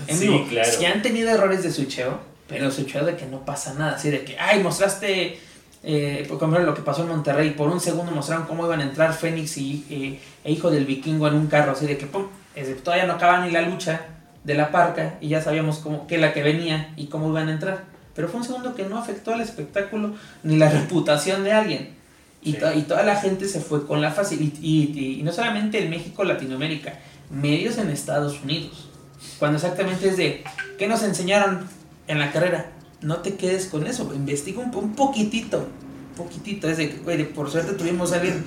[0.07, 0.47] en Sí, vivo.
[0.49, 0.71] claro.
[0.71, 2.21] Si han tenido errores de switcheo,
[2.53, 5.39] pero switcheo de que no pasa nada, así de que, ay, mostraste,
[5.83, 8.85] eh, por ejemplo, lo que pasó en Monterrey, por un segundo mostraron cómo iban a
[8.85, 12.27] entrar Fénix y eh, e Hijo del Vikingo en un carro, así de que, pum,
[12.55, 14.03] es de- todavía no acaba ni la lucha
[14.45, 17.53] de la parca y ya sabíamos cómo, que la que venía y cómo iban a
[17.53, 17.85] entrar.
[18.15, 21.95] Pero fue un segundo que no afectó al espectáculo ni la reputación de alguien.
[22.43, 22.59] Y, Sí.
[22.59, 24.43] to- y toda la gente se fue con la fácil.
[24.43, 26.93] Y, y- y no solamente en México, Latinoamérica,
[27.31, 28.91] medios en Estados Unidos.
[29.39, 30.45] Cuando exactamente es de,
[30.79, 31.67] ¿qué nos enseñaron
[32.09, 32.67] en la carrera?
[33.01, 36.69] No te quedes con eso, investiga un, un poquitito, un poquitito.
[36.69, 38.45] Es de, güey, por suerte tuvimos a alguien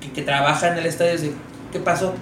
[0.00, 1.32] que, que trabaja en el estadio, es de,
[1.72, 2.14] ¿qué pasó?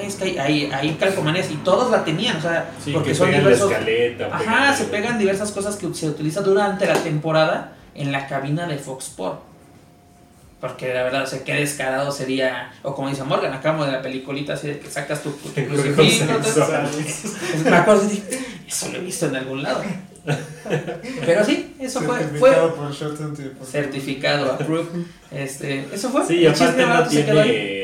[0.00, 3.14] Es que hay, hay, hay calcomanías y todos la tenían, o sea, Sí, porque que
[3.16, 3.70] son diversos.
[3.70, 4.26] la escaleta.
[4.26, 8.66] Ajá, pegan- se pegan diversas cosas que se utilizan durante la temporada en la cabina
[8.66, 9.40] de Fox Sport.
[10.60, 14.02] Porque la verdad, o sea, qué descarado sería, o como dice Morgan, acabamos de la
[14.02, 16.26] peliculita así de que sacas tu, tu crucifijo,
[17.64, 19.82] Me acuerdo y dije, eso lo he visto en algún lado.
[21.24, 22.50] Pero sí, eso fue, fue
[22.92, 25.06] Certificado certificado, approved.
[25.30, 26.26] Este, eso fue.
[26.26, 27.79] Sí, y aparte no tiene.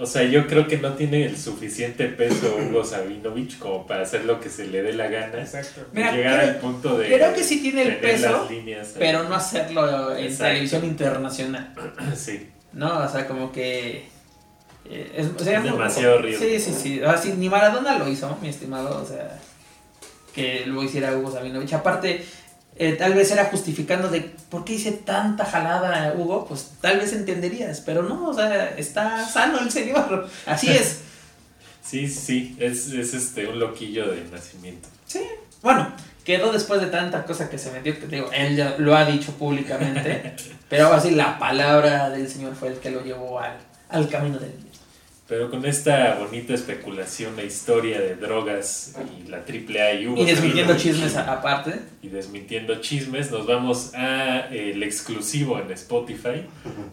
[0.00, 4.24] O sea, yo creo que no tiene el suficiente peso Hugo Sabinovich como para hacer
[4.24, 5.40] lo que se le dé la gana.
[5.40, 5.82] Exacto.
[5.92, 7.06] Mira, llegar creo- al punto de.
[7.06, 8.94] creo que sí tiene el peso, las líneas.
[8.98, 10.44] Pero no hacerlo en Exacto.
[10.44, 11.74] televisión internacional.
[12.16, 12.48] Sí.
[12.72, 14.06] No, o sea, como que.
[14.86, 16.44] eh, es, demasiado riesgo.
[16.44, 17.00] Sí, sí, sí.
[17.04, 19.02] Así, ni Maradona lo hizo, mi estimado.
[19.02, 19.38] O sea,
[20.34, 21.72] que lo hiciera Hugo Sabinovich.
[21.74, 22.24] Aparte,
[22.82, 26.46] eh, tal vez era justificando de por qué hice tanta jalada, Hugo.
[26.46, 30.26] Pues tal vez entenderías, pero no, o sea, está sano el señor.
[30.46, 31.00] Así es.
[31.84, 34.88] Sí, sí, es, es este un loquillo de nacimiento.
[35.06, 35.20] Sí.
[35.60, 35.92] Bueno,
[36.24, 39.04] quedó después de tanta cosa que se metió, que te digo, él ya lo ha
[39.04, 40.34] dicho públicamente.
[40.70, 43.58] pero ahora sí, la palabra del señor fue el que lo llevó al,
[43.90, 44.69] al camino del bien.
[45.30, 50.24] Pero con esta bonita especulación e historia de drogas y la AAA y Hugo Y
[50.26, 51.78] desmintiendo chismes a- aparte.
[52.02, 56.42] y desmintiendo chismes, nos vamos a eh, el exclusivo en Spotify,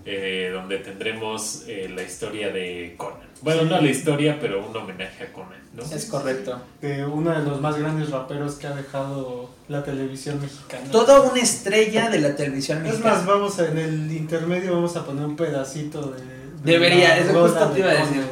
[0.06, 3.26] eh, donde tendremos eh, la historia de Conan.
[3.42, 3.70] Bueno, Sí.
[3.70, 5.82] no la historia, pero un homenaje a Conan, ¿no?
[5.82, 6.62] Es correcto.
[6.80, 10.92] De uno de los más grandes raperos que ha dejado la televisión mexicana.
[10.92, 13.16] Toda una estrella de la televisión Es mexicana.
[13.16, 16.37] más, vamos a- en el intermedio vamos a poner un pedacito de.
[16.68, 18.24] De Debería, eso justo te iba a de decir.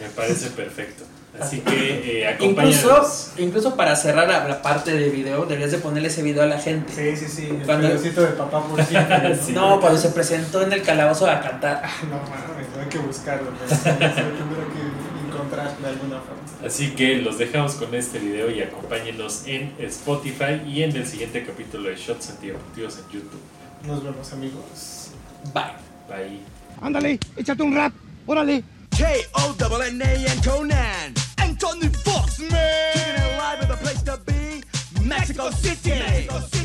[0.00, 1.04] Me parece perfecto.
[1.40, 3.32] Así que eh, Incluso, acompáñanos.
[3.38, 6.58] incluso para cerrar la, la parte de video, deberías de ponerle ese video a la
[6.58, 6.92] gente.
[6.92, 7.46] Sí, sí, sí.
[7.48, 9.28] El Cuando- pedacito de papá por siempre.
[9.30, 9.34] ¿no?
[9.46, 9.52] Sí.
[9.52, 11.82] No, cuando se presentó en el calabozo a cantar.
[12.10, 13.50] No mames, hay que buscarlo.
[13.52, 16.66] tendré que encontrar de alguna forma.
[16.66, 21.42] Así que los dejamos con este video y acompáñenos en Spotify y en el siguiente
[21.46, 23.40] capítulo de Shots Antideportivos en YouTube.
[23.86, 25.10] Nos vemos, amigos.
[25.54, 25.72] Bye.
[26.06, 26.59] Bye.
[26.82, 27.92] Ándale, échate un rap,
[28.26, 28.64] órale.
[28.96, 31.12] K-O-N-N-A Conan.
[31.36, 32.50] Anthony Fox, man.
[32.94, 34.62] Kicking it live at the place to be.
[35.04, 35.90] Mexico City.
[35.90, 36.60] Mexico City.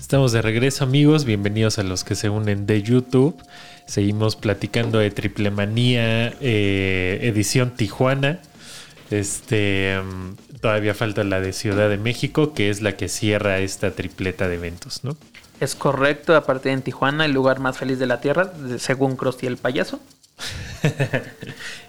[0.00, 3.40] Estamos de regreso amigos, bienvenidos a los que se unen de YouTube.
[3.86, 8.40] Seguimos platicando de Triple Manía eh, edición Tijuana.
[9.10, 13.92] Este mm, todavía falta la de Ciudad de México, que es la que cierra esta
[13.92, 15.16] tripleta de eventos, ¿no?
[15.60, 19.56] Es correcto, aparte en Tijuana, el lugar más feliz de la tierra, según Krusty el
[19.58, 20.00] payaso.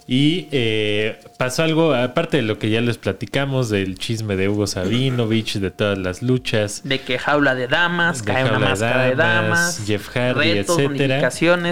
[0.08, 4.68] Y eh, pasó algo, aparte de lo que ya les platicamos, del chisme de Hugo
[4.68, 9.04] Sabinovich, de todas las luchas, De que jaula de damas, De cae una de máscara
[9.06, 11.30] de damas, Jeff Hardy, retos, etcétera.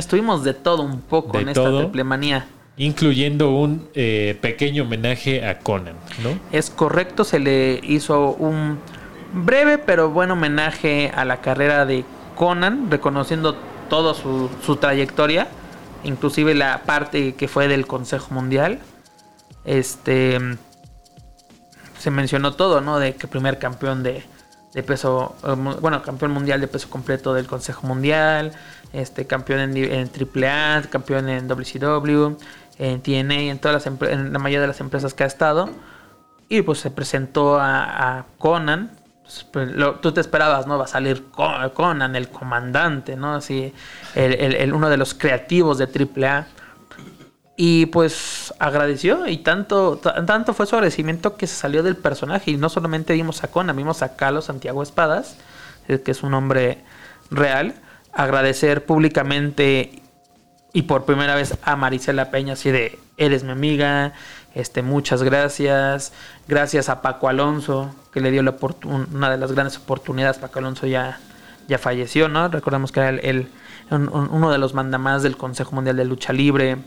[0.07, 1.79] Tuvimos de todo un poco De en esta todo.
[1.81, 2.47] triple manía.
[2.77, 6.39] incluyendo un eh, pequeño homenaje a Conan, ¿no?
[6.53, 8.79] Es correcto, se le hizo un
[9.33, 13.55] breve pero buen homenaje a la carrera de Conan, reconociendo
[13.89, 15.47] toda su, su trayectoria,
[16.03, 18.79] inclusive la parte que fue del Consejo Mundial.
[19.65, 20.39] Este
[21.97, 22.97] se mencionó todo, ¿no?
[22.97, 24.23] De que primer campeón de,
[24.73, 28.53] de peso, eh, bueno, campeón mundial de peso completo del Consejo Mundial,
[28.93, 32.37] este campeón en, en AAA, campeón en WCW,
[32.77, 35.69] en TNA, en todas las en la mayoría de las empresas que ha estado.
[36.47, 38.98] Y pues se presentó a Conan.
[39.51, 39.69] Pues,
[40.01, 40.77] tú te esperabas, ¿no?
[40.77, 43.35] Va a salir Co- Conan, el comandante, ¿no?
[43.35, 43.73] Así,
[44.15, 46.47] el, el- uno de los creativos de AAA.
[47.61, 52.51] Y pues agradeció y tanto, ta- tanto fue su agradecimiento que se salió del personaje.
[52.51, 55.35] Y no solamente vimos a Conan, vimos a Carlos Santiago Espadas,
[55.89, 56.83] eh, que es un hombre
[57.29, 57.75] real.
[58.13, 60.01] Agradecer públicamente
[60.71, 64.13] y por primera vez a Marisela Peña, así de, eres mi amiga,
[64.53, 66.11] este, muchas gracias.
[66.47, 68.41] Gracias a Paco Alonso, que le dio
[68.85, 70.37] una de las grandes oportunidades.
[70.37, 71.19] Paco Alonso ya,
[71.67, 72.47] ya falleció, ¿no?
[72.47, 73.47] Recordemos que era el,
[73.91, 76.77] uno de los mandamás del Consejo Mundial de Lucha Libre.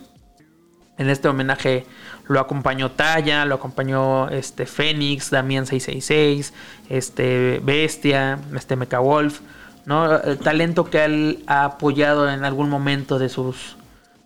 [0.98, 1.86] En este homenaje
[2.28, 6.52] lo acompañó Taya, lo acompañó este Fénix, Damián 666,
[6.90, 9.40] este Bestia, este Mecha Wolf,
[9.86, 10.20] ¿no?
[10.20, 13.76] El talento que él ha apoyado en algún momento de sus,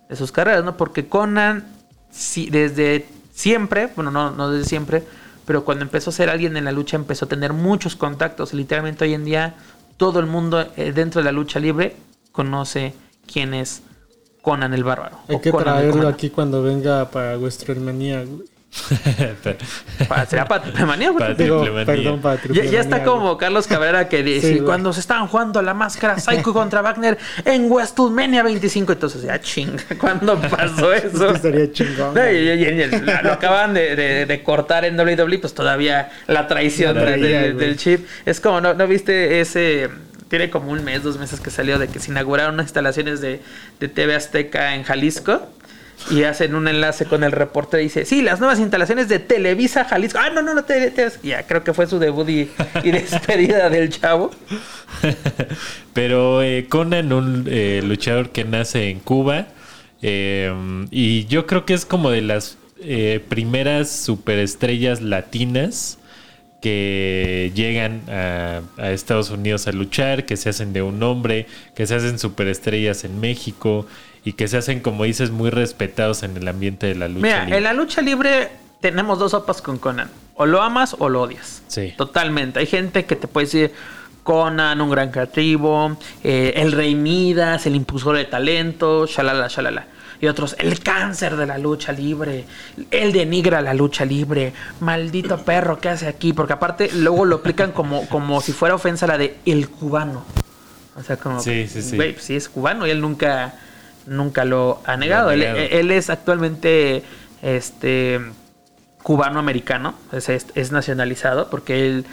[0.09, 0.75] de sus carreras, ¿no?
[0.75, 1.65] Porque Conan,
[2.49, 5.03] desde siempre, bueno, no, no desde siempre,
[5.45, 8.53] pero cuando empezó a ser alguien en la lucha empezó a tener muchos contactos.
[8.53, 9.55] Literalmente hoy en día
[9.95, 11.95] todo el mundo eh, dentro de la lucha libre
[12.31, 12.95] conoce
[13.31, 13.83] quién es
[14.41, 15.19] Conan el Bárbaro.
[15.27, 18.47] Hay que traerlo aquí cuando venga para güey.
[20.27, 25.27] será para Triplemanía, perdón, ya, ya, está como Carlos Cabrera que dice: Cuando se estaban
[25.27, 28.91] jugando la máscara Psycho contra Wagner en WrestleMania 25.
[28.91, 31.31] Entonces, ya chinga, ¿cuándo pasó eso?
[31.31, 32.13] Estaría chingón.
[33.23, 38.05] lo acaban de, cortar en WWE, pues todavía la traición del chip.
[38.25, 39.89] Es como, ¿no, ¿no viste ese
[40.29, 43.39] tiene como un mes, dos meses que salió de que se inauguraron unas instalaciones de,
[43.79, 45.47] de TV Azteca en Jalisco
[46.09, 49.83] y hacen un enlace con el reporte y dice, sí, las nuevas instalaciones de Televisa
[49.85, 50.19] Jalisco.
[50.21, 52.49] Ah, no, no, no, te, ya creo que fue su debut y,
[52.83, 54.31] despedida del chavo.
[55.93, 59.47] Pero eh, Conan, un eh, luchador que nace en Cuba,
[60.01, 60.53] eh,
[60.91, 62.57] y yo creo que es como de las
[63.27, 65.97] primeras superestrellas latinas
[66.61, 71.87] que llegan a, a, Estados Unidos a luchar, que se hacen de un nombre, que
[71.87, 73.87] se hacen superestrellas en México
[74.27, 77.57] y que se hacen, como dices, muy respetados en el ambiente de la lucha Mira,
[77.57, 78.49] en la lucha libre
[78.81, 80.09] tenemos dos sopas con Conan.
[80.35, 81.63] O lo amas o lo odias.
[81.67, 81.93] Sí.
[81.95, 82.59] Totalmente.
[82.59, 83.71] Hay gente que te puede decir
[84.23, 89.87] Conan, un gran creativo, eh, el rey Midas, el impulsor de talento, shalala, shalala.
[90.19, 92.43] Y otros, el cáncer de la lucha libre,
[92.91, 96.33] él denigra la lucha libre, maldito perro, ¿qué hace aquí?
[96.33, 100.25] Porque aparte luego lo aplican como, como si fuera ofensa la de el cubano.
[100.97, 101.95] O sea, como, sí, sí, sí.
[101.95, 103.53] Güey, pues sí es cubano y él nunca
[104.07, 105.31] nunca lo ha negado.
[105.31, 107.03] Él, es actualmente
[107.41, 108.19] este
[109.03, 112.05] cubano-americano, es, nacionalizado porque él...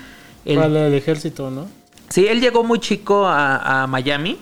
[0.44, 1.66] él el ejército, ¿no?
[2.08, 4.38] Sí, él llegó muy chico a, Miami,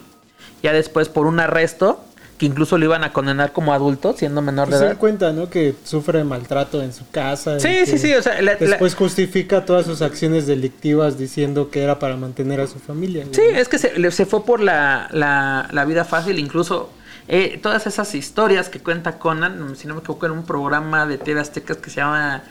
[0.62, 2.04] ya después por un arresto,
[2.36, 4.82] que incluso lo iban a condenar como adulto, siendo menor de edad.
[4.82, 5.48] Se da cuenta, ¿no?
[5.48, 7.60] Que sufre maltrato en su casa.
[7.60, 8.12] Sí, sí, sí.
[8.14, 12.80] O sea, después justifica todas sus acciones delictivas diciendo que era para mantener a su
[12.80, 13.24] familia.
[13.30, 16.90] Sí, es que se, se fue por la, la vida fácil, incluso
[17.34, 21.16] eh, todas esas historias que cuenta Conan, si no me equivoco, en un programa de
[21.16, 22.42] TV Aztecas que se llama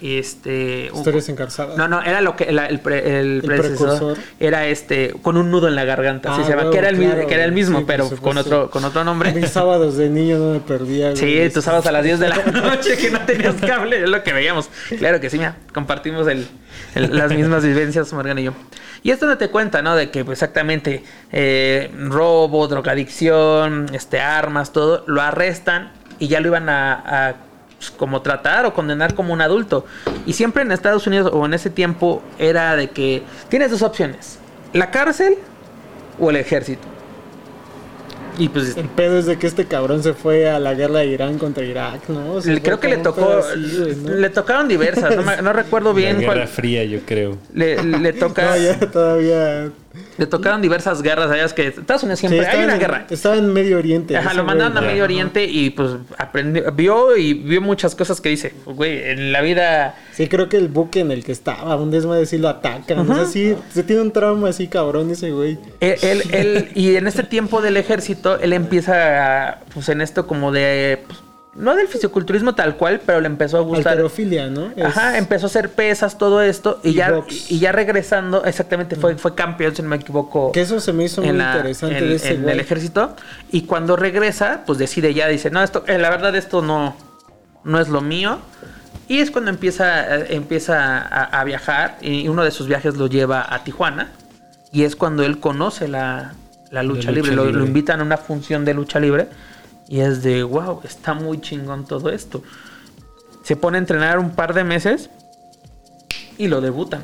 [0.00, 1.76] este historias encarzadas.
[1.76, 5.84] No no era lo que el, el, predecesor era este con un nudo en la
[5.84, 8.70] garganta así ah, se llama que era el que era el mismo pero con otro
[8.70, 9.32] con otro nombre.
[9.32, 12.36] Mis sábados de niño no me perdía sí tus sábados a las 10 de la
[12.52, 14.70] noche que no tenías cable es lo que veíamos.
[14.98, 16.46] Claro que sí mira compartimos el,
[16.94, 18.54] las mismas vivencias Morgan y yo
[19.02, 19.96] y esto no te cuenta, ¿no?
[19.96, 21.02] De que pues, exactamente
[21.32, 27.36] eh, robo, drogadicción, este, armas, todo, lo arrestan y ya lo iban a,
[27.76, 29.86] pues, como tratar o condenar como un adulto.
[30.26, 34.38] Y siempre en Estados Unidos o en ese tiempo era de que tienes dos opciones,
[34.72, 35.38] la cárcel
[36.18, 36.86] o el ejército.
[38.38, 41.06] Y pues el pedo es de que este cabrón se fue a la guerra de
[41.06, 42.40] Irán contra Irak, ¿no?
[42.62, 43.40] creo que le tocó,
[44.04, 46.20] le tocaron diversas, no, recuerdo bien.
[46.20, 47.38] La guerra fría, yo creo.
[47.54, 48.54] Le, le toca.
[48.92, 49.70] todavía
[50.18, 53.06] le tocaron diversas guerras allá, es que Estados Unidos siempre hay una guerra.
[53.10, 54.16] Estaba en Medio Oriente.
[54.16, 58.28] Ajá, lo mandaron a Medio Oriente y pues aprendió, vio y vio muchas cosas que
[58.28, 59.96] dice, güey, en la vida...
[60.12, 63.14] Sí, creo que el buque en el que estaba, un desmadre sí lo atacan, o
[63.14, 65.58] sea, sí, se tiene un trauma así cabrón ese güey.
[65.80, 71.02] Él, él, y en este tiempo del ejército, él empieza, pues en esto como de...
[71.06, 71.18] Pues,
[71.54, 73.92] no del fisiculturismo tal cual, pero le empezó a gustar.
[73.92, 74.72] Alterofilia, ¿no?
[74.82, 79.34] Ajá, empezó a hacer pesas, todo esto, y, ya, y ya regresando, exactamente, fue, fue
[79.34, 80.52] campeón, si no me equivoco.
[80.52, 83.16] Que eso se me hizo muy interesante en, de ese en el ejército.
[83.50, 86.96] Y cuando regresa, pues decide ya, dice, no, esto, eh, la verdad, esto no,
[87.64, 88.38] no es lo mío.
[89.08, 93.44] Y es cuando empieza, eh, empieza a, viajar, y uno de sus viajes lo lleva
[93.52, 94.12] a Tijuana,
[94.72, 96.32] y es cuando él conoce la,
[96.84, 97.34] lucha, libre.
[97.34, 99.26] Lo, lo invitan a una función de lucha libre
[99.90, 102.42] y es de, wow, está muy chingón todo esto.
[103.42, 105.10] Se pone a entrenar un par de meses
[106.38, 107.02] y lo debutan.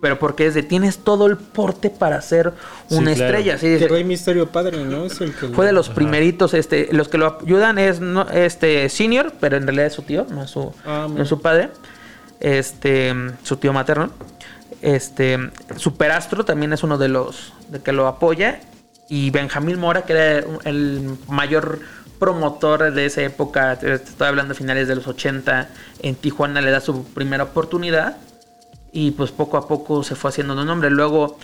[0.00, 2.54] Pero porque es de, tienes todo el porte para ser
[2.88, 3.58] una estrella.
[3.58, 5.04] Sí, que Rey Misterio Padre, ¿no?
[5.04, 8.88] Es el que fue de los primeritos, este, los que lo ayudan es no, este
[8.88, 11.68] senior, pero en realidad es su tío, no es su, ah, no es su padre.
[12.40, 14.10] Este, su tío materno.
[14.80, 15.38] Este,
[15.76, 18.60] Superastro también es uno de los de que lo apoya.
[19.08, 21.80] Y Benjamín Mora, que era el mayor
[22.22, 25.68] promotor de esa época, estoy hablando de finales de los 80,
[26.02, 28.16] en Tijuana le da su primera oportunidad
[28.92, 30.88] y pues poco a poco se fue haciendo un nombre.
[30.88, 31.36] Luego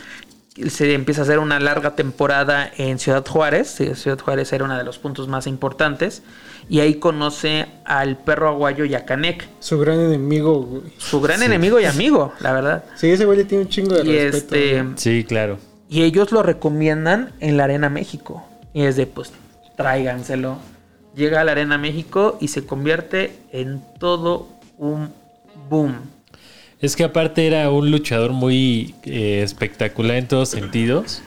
[0.69, 3.77] se empieza a hacer una larga temporada en Ciudad Juárez.
[3.95, 6.23] Ciudad Juárez era uno de los puntos más importantes.
[6.69, 9.49] Y ahí conoce al perro aguayo Yacanec.
[9.59, 10.83] Su gran enemigo, güey.
[10.99, 12.85] Su gran enemigo y amigo, la verdad.
[12.95, 14.55] Sí, ese güey le tiene un chingo de y respeto.
[14.55, 15.59] Este, sí, claro.
[15.89, 18.45] Y ellos lo recomiendan en la Arena México.
[18.73, 19.33] Y es de, pues,
[19.79, 20.59] tráiganselo.
[21.17, 25.11] Llega a la Arena México y se convierte en todo un
[25.71, 25.95] boom.
[26.81, 31.23] Es que aparte era un luchador muy eh, espectacular en todos sentidos.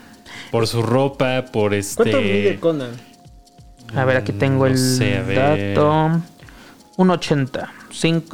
[0.52, 1.96] Por su ropa, por este...
[1.96, 2.92] ¿Cuánto mide Conan?
[3.96, 6.22] A ver, aquí tengo No el sé, dato.
[6.98, 7.70] 1.80.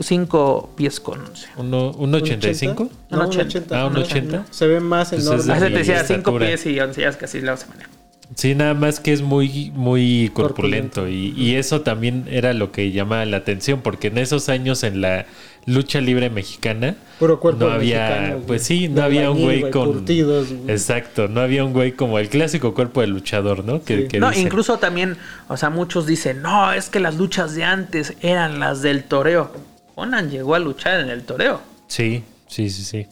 [0.02, 1.48] 5 pies con 11.
[1.58, 2.90] Uno- ¿Un 85?
[3.10, 3.42] No, un 80.
[3.44, 3.80] 80.
[3.82, 4.46] Ah, un 80.
[4.52, 5.42] Se ve más Pues enorme.
[5.44, 6.46] es A de veces te mi decía 5 estatura.
[6.48, 7.90] pies y 11, ya es casi la semana.
[8.36, 11.02] Sí, nada más que es muy, muy corpulento.
[11.02, 11.08] Corpulento.
[11.08, 15.02] Y, y eso también era lo que llamaba la atención, porque en esos años en
[15.02, 15.26] la
[15.66, 19.92] lucha libre mexicana Puro cuerpo no había, mexicano, pues sí, no había un güey con...
[19.94, 20.72] curtidos, güey.
[20.72, 23.82] Exacto, no había un güey como el clásico cuerpo de luchador, ¿no?
[23.84, 24.08] Que, Sí.
[24.08, 24.46] que No, dicen.
[24.46, 25.18] incluso también,
[25.50, 29.52] o sea, muchos dicen, no, es que las luchas de antes eran las del toreo.
[29.96, 31.60] Conan llegó a luchar en el toreo.
[31.88, 33.08] Sí, sí, sí, sí.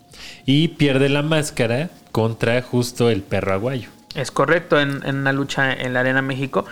[0.46, 3.90] Y pierde la máscara contra justo el perro aguayo.
[4.16, 6.66] Es correcto, en, en una lucha en la Arena México.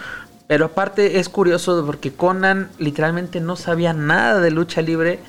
[0.48, 5.20] Pero aparte es curioso porque Conan literalmente no sabía nada de lucha libre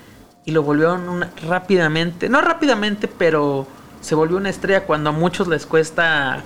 [0.45, 3.67] y lo volvieron rápidamente, no rápidamente, pero
[4.01, 6.43] se volvió una estrella cuando a muchos les cuesta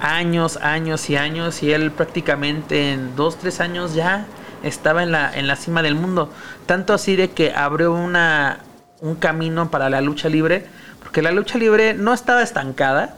[0.00, 4.26] años, años y años y él prácticamente en dos, tres años ya
[4.62, 6.30] estaba en la, en la cima del mundo.
[6.66, 8.60] Tanto así de que abrió una,
[9.00, 10.66] un camino para la lucha libre,
[11.02, 13.16] porque la lucha libre no estaba estancada,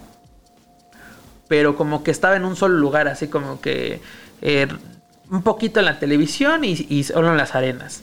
[1.49, 4.01] pero como que estaba en un solo lugar, así como que
[4.43, 4.67] eh,
[5.31, 8.03] un poquito en la televisión y, y solo en las arenas.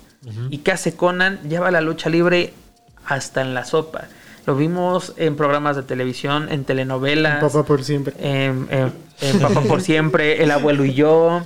[0.50, 1.40] ¿Y qué hace Conan?
[1.50, 2.54] Lleva la lucha libre
[3.06, 4.06] hasta en la sopa.
[4.46, 7.42] Lo vimos en programas de televisión, en telenovelas.
[7.44, 8.14] Papá por siempre.
[8.20, 11.46] En, en- en Papá por Siempre, El Abuelo y Yo,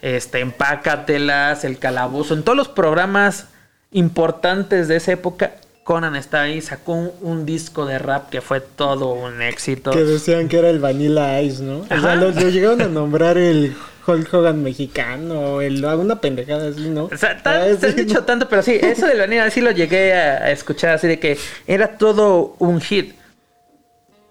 [0.00, 3.48] este, Empácatelas, El Calabozo, en todos los programas
[3.90, 5.52] importantes de esa época,
[5.88, 9.90] Conan está ahí, sacó un, un disco de rap que fue todo un éxito.
[9.90, 11.78] Que decían que era el Vanilla Ice, ¿no?
[11.78, 13.74] O sea, lo, lo llegaron a nombrar el
[14.06, 17.04] Hulk Hogan mexicano, o el, alguna pendejada así, ¿no?
[17.10, 19.62] O sea, tan- Ah, te has sí, dicho tanto, pero sí, eso de Vanilla sí
[19.62, 23.14] lo llegué a, a escuchar así de que era todo un hit.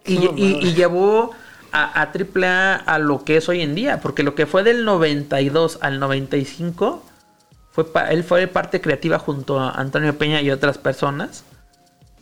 [0.06, 1.32] Y llevó
[1.72, 4.86] a, a AAA a lo que es hoy en día, porque lo que fue del
[4.86, 7.04] 92 al 95,
[7.86, 11.44] fue él fue parte creativa junto a Antonio Peña y otras personas,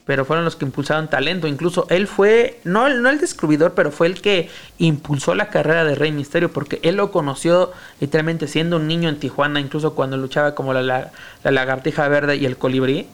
[0.05, 1.47] pero fueron los que impulsaron talento.
[1.47, 5.83] Incluso él fue, no, el- no el descubridor, pero fue el que impulsó la carrera
[5.85, 10.17] de Rey Misterio, porque él lo conoció literalmente siendo un niño en Tijuana, incluso cuando
[10.17, 11.11] luchaba como la, la-
[11.43, 13.07] la lagartija verde y el colibrí.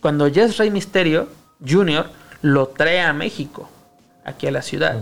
[0.00, 1.28] Cuando ya es Rey Misterio
[1.66, 2.06] Jr.,
[2.42, 3.68] lo trae a México,
[4.24, 4.96] aquí a la ciudad.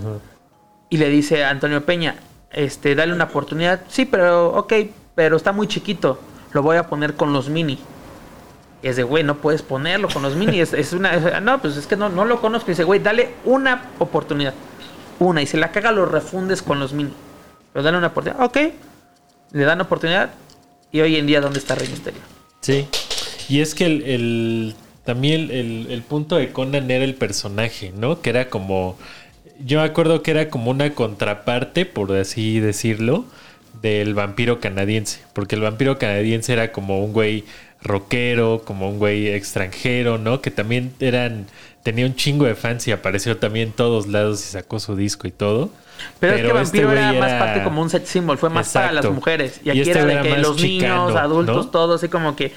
[0.90, 2.16] Y le dice a Antonio Peña,
[2.51, 3.81] este, dale una oportunidad.
[3.88, 4.73] Sí, pero, ok,
[5.14, 6.18] pero está muy chiquito.
[6.53, 7.79] Lo voy a poner con los mini.
[8.83, 10.61] Es de, güey, no puedes ponerlo con los mini.
[10.61, 11.40] Es, una.
[11.40, 12.70] no, pues es que no, no lo conozco.
[12.70, 14.55] Y dice, güey, dale una oportunidad.
[15.18, 15.40] Una.
[15.42, 17.12] Y si la caga, lo refundes con los mini.
[17.72, 18.44] Pero dale una oportunidad.
[18.44, 18.59] Ok.
[19.53, 20.31] Le dan oportunidad.
[20.92, 22.20] Y hoy en día, ¿dónde está Rey Misterio?
[22.61, 22.87] Sí.
[23.48, 24.74] Y es que el, el-
[25.05, 28.20] también el, el punto de Conan era el personaje, ¿no?
[28.22, 28.96] Que era como.
[29.64, 33.24] Yo me acuerdo que era como una contraparte, por así decirlo,
[33.80, 35.20] del vampiro canadiense.
[35.32, 37.44] Porque el vampiro canadiense era como un güey
[37.82, 40.40] rockero, como un güey extranjero, ¿no?
[40.40, 41.46] Que también eran.
[41.82, 45.28] Tenía un chingo de fans y apareció también en todos lados y sacó su disco
[45.28, 45.70] y todo.
[46.18, 48.92] Pero, es que este Vampiro era más parte como un sex symbol, fue más para
[48.92, 49.60] las mujeres.
[49.62, 51.70] Y Y aquí este era de era que los chicano, niños, adultos, ¿no?
[51.70, 52.52] todo así como que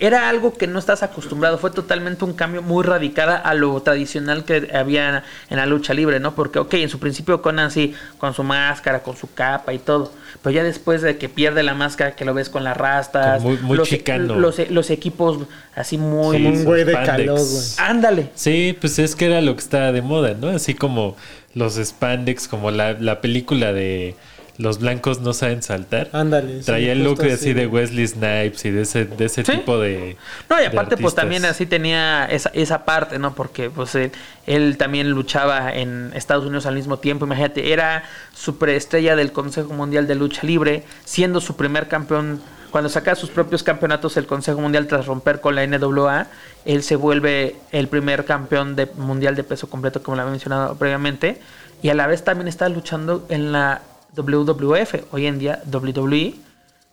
[0.00, 1.58] era algo que no estás acostumbrado.
[1.58, 6.18] Fue totalmente un cambio muy radical a lo tradicional que había en la lucha libre,
[6.18, 6.34] ¿no?
[6.34, 10.12] Porque, ok, en su principio Conan sí, con su máscara, con su capa y todo.
[10.42, 13.58] Pero ya después de que pierde la máscara, que lo ves con las rastas, Muy-
[13.58, 14.36] muy los, chicano.
[14.36, 15.38] los, los equipos
[15.74, 16.38] así muy...
[16.38, 17.62] Sí, Como un güey de calor, güey.
[17.76, 18.30] Ándale.
[18.34, 20.48] Sí, pues es que era lo que estaba de moda, ¿no?
[20.48, 21.14] Así como
[21.54, 24.14] los spandex, como la, la película de
[24.60, 26.10] Los blancos no saben saltar.
[26.12, 26.58] Ándale.
[26.60, 29.52] sí, Traía el look así de Wesley Snipes y de ese, de ese Sí.
[29.52, 30.16] tipo de.
[30.50, 33.34] No, y aparte, pues también así tenía esa, esa parte, ¿no?
[33.34, 34.12] Porque pues él,
[34.46, 37.24] él también luchaba en Estados Unidos al mismo tiempo.
[37.24, 38.04] Imagínate, era
[38.34, 42.40] superestrella del Consejo Mundial de Lucha Libre, siendo su primer campeón.
[42.70, 46.28] Cuando saca sus propios campeonatos el Consejo Mundial tras romper con la NWA,
[46.64, 50.76] él se vuelve el primer campeón de, mundial de peso completo, como lo había mencionado
[50.76, 51.40] previamente.
[51.82, 53.80] Y a la vez también está luchando en la
[54.16, 56.34] WWF, hoy en día WWE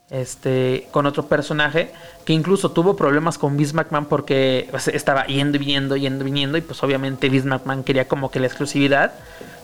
[0.10, 1.92] este, con otro personaje
[2.26, 6.26] que incluso tuvo problemas con Vince McMahon porque pues, estaba yendo y viniendo, yendo y
[6.26, 9.12] viniendo y pues obviamente Vince McMahon quería como que la exclusividad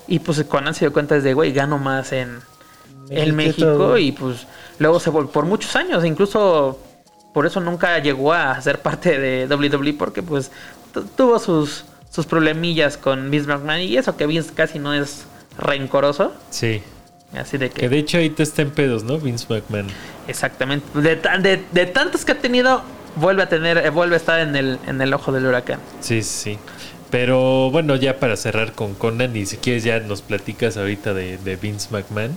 [0.08, 2.40] Y pues Conan se dio cuenta desde, güey, gano más en,
[3.10, 4.46] en México, y pues
[4.80, 6.78] luego se volvió por muchos años, incluso
[7.34, 10.52] por eso nunca llegó a ser parte de WWE porque pues
[10.94, 15.24] tu- tuvo sus, sus problemillas con Vince McMahon y eso que Vince casi no es
[15.58, 16.84] rencoroso, Sí.
[17.38, 19.18] Así de Que que de hecho ahorita está en pedos, ¿no?
[19.20, 19.88] Vince McMahon.
[20.28, 22.82] exactamente de, de, de tantos que ha tenido
[23.16, 25.80] vuelve a tener eh, vuelve a estar en el en el ojo del huracán.
[26.02, 26.60] Sí, sí, sí.
[27.12, 31.38] Pero bueno, ya para cerrar con Conan, y si quieres ya nos platicas ahorita de,
[31.38, 32.36] de Vince McMahon.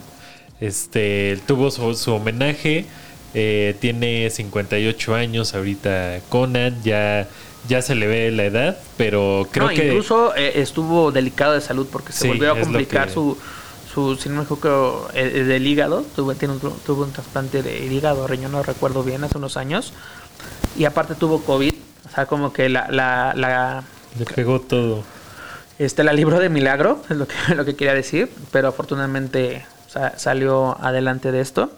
[0.61, 2.87] Este, tuvo su, su homenaje,
[3.35, 7.27] eh, tiene 58 años ahorita Conan, ya,
[7.69, 9.87] ya se le ve la edad, pero creo no, que...
[9.89, 13.37] incluso eh, estuvo delicado de salud porque se Sí, volvió a complicar que- su,
[13.97, 16.05] su, si no me equivoco, eh, eh, del hígado.
[16.15, 19.95] Tuvo, tiene un, tuvo un trasplante de hígado, riñón, no recuerdo bien, hace unos años.
[20.77, 21.73] Y aparte tuvo COVID.
[22.07, 23.85] O sea, como que la, la, la,
[24.19, 25.03] Le pegó todo.
[25.79, 28.31] este, la libró de milagro, es lo que, lo que quería decir.
[28.53, 31.71] Pero afortunadamente sa- salió adelante de esto.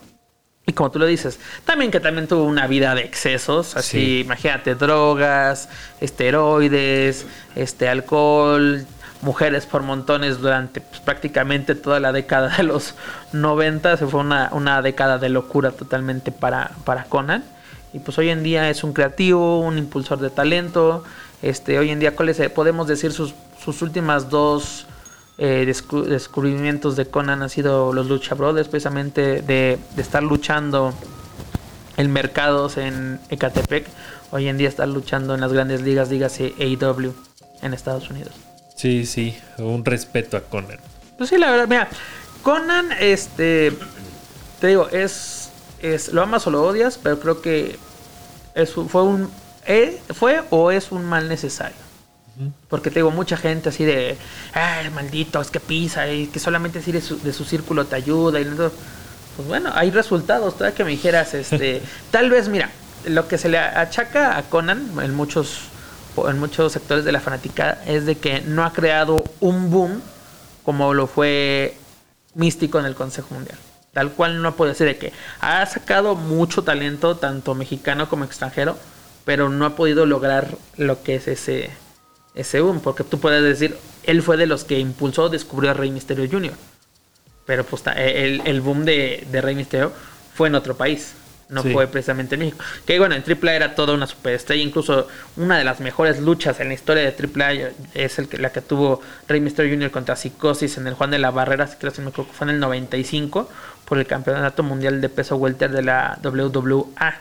[0.67, 4.21] Y como tú lo dices, también que también tuvo una vida de excesos, así, Sí.
[4.21, 5.69] imagínate, drogas,
[6.01, 7.25] esteroides,
[7.57, 8.85] este alcohol,
[9.23, 12.95] mujeres por montones durante pues, prácticamente toda la década de los
[13.33, 17.45] 90, se fue una, una década de locura totalmente para, para Conan.
[17.93, 21.05] Y pues hoy en día es un creativo, un impulsor de talento.
[21.43, 24.87] Este, hoy en día, ¿cuáles podemos decir sus, sus últimas dos
[25.39, 30.93] eh, descu- descubrimientos de Conan han sido los Lucha Brothers, precisamente de, de estar luchando
[31.97, 33.87] en mercados en Ecatepec.
[34.31, 37.15] Hoy en día está luchando en las grandes ligas, dígase AEW
[37.63, 38.33] en Estados Unidos.
[38.79, 40.79] Sí, sí, un respeto a Conan.
[41.17, 41.89] Pues sí, la verdad, mira,
[42.45, 43.73] Conan, este,
[44.61, 45.51] te digo, es,
[45.83, 47.77] es, lo amas o lo odias, pero creo que
[48.55, 49.29] es, fue un,
[49.67, 51.89] eh, fue o es un mal necesario.
[52.69, 54.17] Porque te digo, mucha gente así de,
[54.55, 57.97] ay, maldito, es que pisa, y que solamente así de su, de su círculo te
[57.97, 58.41] ayuda.
[58.41, 58.71] Y todo.
[59.37, 60.55] Pues bueno, hay resultados.
[60.55, 62.71] Todavía que me dijeras, este, tal vez, mira,
[63.07, 65.63] lo que se le achaca a Conan en muchos,
[66.29, 70.01] en muchos sectores de la fanática es de que no ha creado un boom
[70.65, 71.77] como lo fue
[72.35, 73.59] Místico en el Consejo Mundial.
[73.93, 78.77] Tal cual no puedo decir de que ha sacado mucho talento, tanto mexicano como extranjero,
[79.25, 81.71] pero no ha podido lograr lo que es ese,
[82.35, 82.81] ese boom.
[82.81, 86.53] Porque tú puedes decir, él fue de los que impulsó, descubrió a Rey Misterio Jr.
[87.47, 89.93] Pero pues ta- el, el boom de, de Rey Misterio
[90.35, 91.13] fue en otro país.
[91.51, 91.73] No Sí.
[91.73, 92.59] fue precisamente en México.
[92.85, 94.63] Que bueno, en AAA era toda una superestrella.
[94.63, 98.51] Incluso una de las mejores luchas en la historia de AAA es el que, la
[98.51, 99.91] que tuvo Rey Mysterio Jr.
[99.91, 101.67] contra Psicosis en el Juan de la Barrera.
[101.67, 103.49] si creo que me fue en el 95
[103.87, 107.15] por el Campeonato Mundial de Peso Welter de la WWA.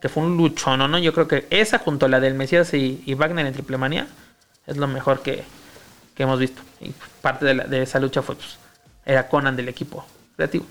[0.00, 0.98] Que fue un luchón, ¿no?
[0.98, 4.06] Yo creo que esa junto a la del Mesías y, y Wagner en Triple Manía
[4.66, 5.42] es lo mejor que,
[6.14, 6.62] que hemos visto.
[6.80, 8.58] Y parte de, la- de esa lucha fue, pues,
[9.06, 10.06] era Conan del equipo
[10.36, 10.66] creativo.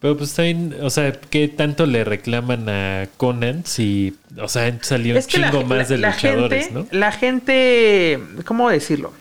[0.00, 5.16] Pero pues también, o sea, ¿qué tanto le reclaman a Conan si, o sea, salido
[5.18, 6.86] un la, chingo más de la- la luchadores, gente, ¿no?
[6.98, 9.12] La gente, ¿cómo decirlo?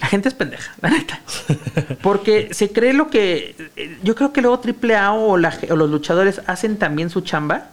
[0.00, 1.20] La gente es pendeja, la neta.
[2.02, 3.56] Porque se cree lo que.
[3.76, 7.70] eh, Yo creo que luego AAA o, la, o los luchadores hacen también su chamba.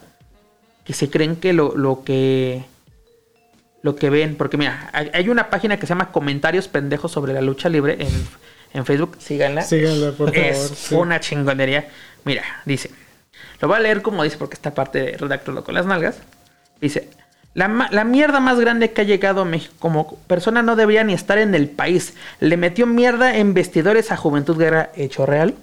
[0.85, 2.63] Que se creen que lo, lo que.
[3.83, 4.35] Lo que ven.
[4.37, 7.97] Porque mira, hay, hay una página que se llama Comentarios Pendejos sobre la lucha libre
[7.99, 8.27] en,
[8.75, 9.17] en Facebook.
[9.19, 9.61] Síganla.
[9.61, 10.37] Síganla, por favor.
[10.37, 10.95] Es sí.
[10.95, 11.87] una chingonería.
[12.25, 12.91] Mira, dice.
[13.61, 16.17] Lo voy a leer como dice porque esta parte de redactarlo con las nalgas.
[16.81, 17.09] Dice.
[17.53, 21.13] La, la mierda más grande que ha llegado a México como persona no debería ni
[21.13, 22.13] estar en el país.
[22.41, 25.55] Le metió mierda en vestidores a Juventud Guerra hecho real.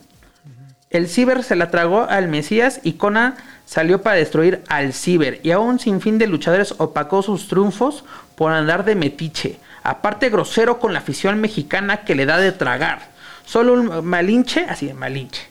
[0.89, 3.35] El Ciber se la tragó al Mesías y Conan
[3.67, 5.41] salió para destruir al Ciber.
[5.43, 8.05] Y a un sinfín de luchadores opacó sus triunfos
[8.37, 9.59] por andar de metiche.
[9.83, 13.11] Aparte grosero con la afición mexicana que le da de tragar.
[13.45, 15.43] Solo un malinche, así de malinche,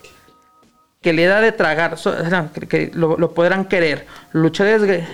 [1.02, 1.98] que le da de tragar,
[2.70, 4.08] que, lo, lo podrán querer.
[4.32, 5.08] Luchadores,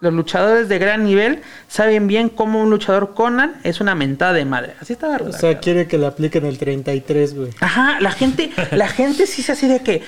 [0.00, 4.44] los luchadores de gran nivel saben bien cómo un luchador Conan es una mentada de
[4.46, 4.74] madre.
[4.80, 5.40] Así estaba O redactado.
[5.40, 7.50] sea, quiere que le apliquen el 33, güey.
[7.60, 10.02] Ajá, la gente, la gente sí se así de que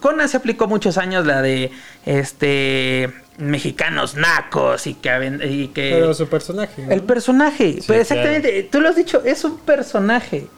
[0.00, 1.70] Conan se aplicó muchos años la de
[2.04, 6.82] este mexicanos nacos y que y que Pero su personaje.
[6.82, 6.92] ¿no?
[6.92, 10.48] el personaje, pero exactamente, tú lo has dicho, es un personaje.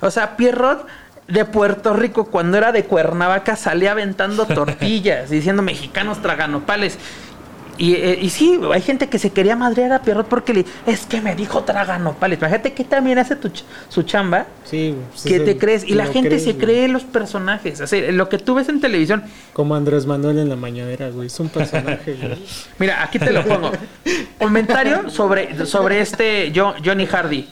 [0.00, 0.86] O sea, Pierrot
[1.28, 6.98] de Puerto Rico cuando era de Cuernavaca salía aventando tortillas diciendo mexicanos traganopales.
[7.76, 11.06] Y, eh, y sí, hay gente que se quería madrear a Pierrot porque le es
[11.06, 12.38] que me dijo traganopales.
[12.38, 16.06] Imagínate que también hace tu ch- su chamba Sí, pues que te crees y la
[16.06, 16.64] gente crees, se güey.
[16.64, 17.80] cree los personajes.
[17.80, 21.26] O sea, lo que tú ves en televisión, Como Andrés Manuel en la mañanera, güey.
[21.26, 22.38] Es un personaje, güey.
[22.78, 23.72] Mira, aquí te lo pongo.
[24.38, 27.46] Comentario sobre, sobre este Jo- Johnny Hardy.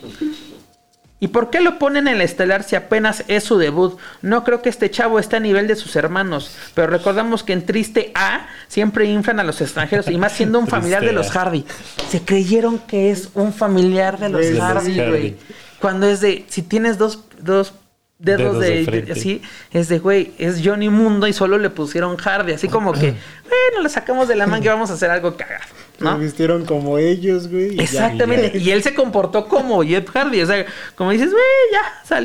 [1.22, 3.96] ¿Y por qué lo ponen en el estelar si apenas es su debut?
[4.22, 7.64] No creo que este chavo esté a nivel de sus hermanos, pero recordamos que en
[7.64, 11.64] Triste A siempre inflan a los extranjeros y más siendo un familiar de los Hardy.
[12.08, 15.36] Se creyeron que es un familiar de los Hardy, güey.
[15.80, 17.74] Cuando es de, si tienes dos, dos
[18.18, 22.66] dedos, de, así, es de, güey, es Johnny Mundo y solo le pusieron Hardy, así
[22.66, 23.14] como que,
[23.48, 25.66] bueno, le sacamos de la manga y vamos a hacer algo cagado.
[25.98, 26.18] ¿No?
[26.18, 27.80] vistieron como ellos, güey.
[27.80, 28.58] Exactamente.
[28.58, 30.42] Y, él se comportó como Jeff Hardy.
[30.42, 32.20] O sea, como dices, güey, ya,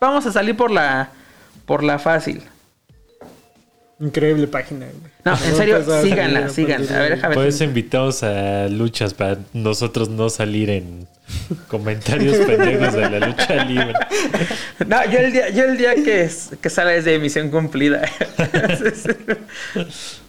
[0.00, 1.10] vamos a salir por la,
[1.66, 2.42] por la fácil.
[4.00, 5.12] Increíble página, güey.
[5.24, 6.96] No, en serio, síganla, síganla.
[6.96, 11.06] A ver, déjame Puedes invitarnos a luchas para nosotros no salir en
[11.68, 13.92] comentarios pendejos de la lucha libre.
[14.86, 16.30] No, yo el día, yo el día que,
[16.60, 18.08] que sale es de misión cumplida.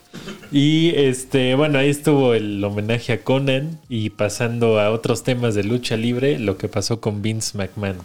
[0.51, 5.63] Y este, bueno, ahí estuvo el homenaje a Conan y pasando a otros temas de
[5.63, 7.97] lucha libre, lo que pasó con Vince McMahon.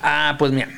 [0.00, 0.68] Ah, pues mira,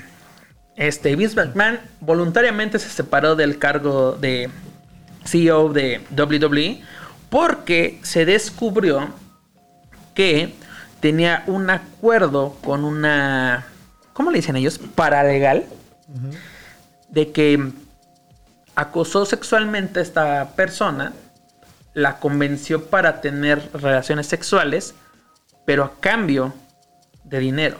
[0.76, 4.48] este Vince McMahon voluntariamente se separó del cargo de
[5.24, 6.80] CEO de WWE
[7.28, 9.08] porque se descubrió
[10.14, 10.54] que
[11.00, 13.66] tenía un acuerdo con una,
[14.12, 14.78] ¿cómo le dicen ellos?
[14.94, 15.64] Paralegal,
[17.10, 17.70] de que
[18.76, 21.12] acosó sexualmente a esta persona,
[21.94, 24.94] la convenció para tener relaciones sexuales,
[25.64, 26.52] pero a cambio
[27.24, 27.78] de dinero.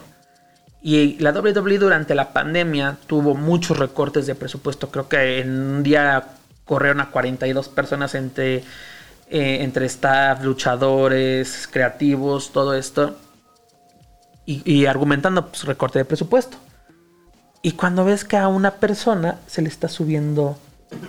[0.81, 4.91] Y la WWE durante la pandemia tuvo muchos recortes de presupuesto.
[4.91, 6.29] Creo que en un día
[6.65, 13.17] corrieron a 42 personas entre, eh, entre staff, luchadores, creativos, todo esto.
[14.49, 16.57] Y, argumentando pues, recorte de presupuesto.
[17.63, 20.57] Y cuando ves que a una persona se le está subiendo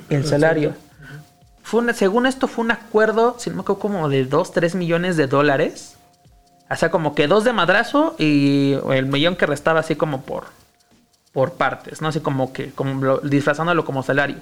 [0.09, 0.75] el salario.
[1.63, 5.17] Fue según esto fue un acuerdo, si no me acuerdo, como de 2, 3 millones
[5.17, 5.97] de dólares.
[6.69, 10.45] O sea, como que dos de madrazo y el millón que restaba así como por,
[11.31, 12.09] por partes, ¿no?
[12.09, 14.37] Así como que como disfrazándolo como salario.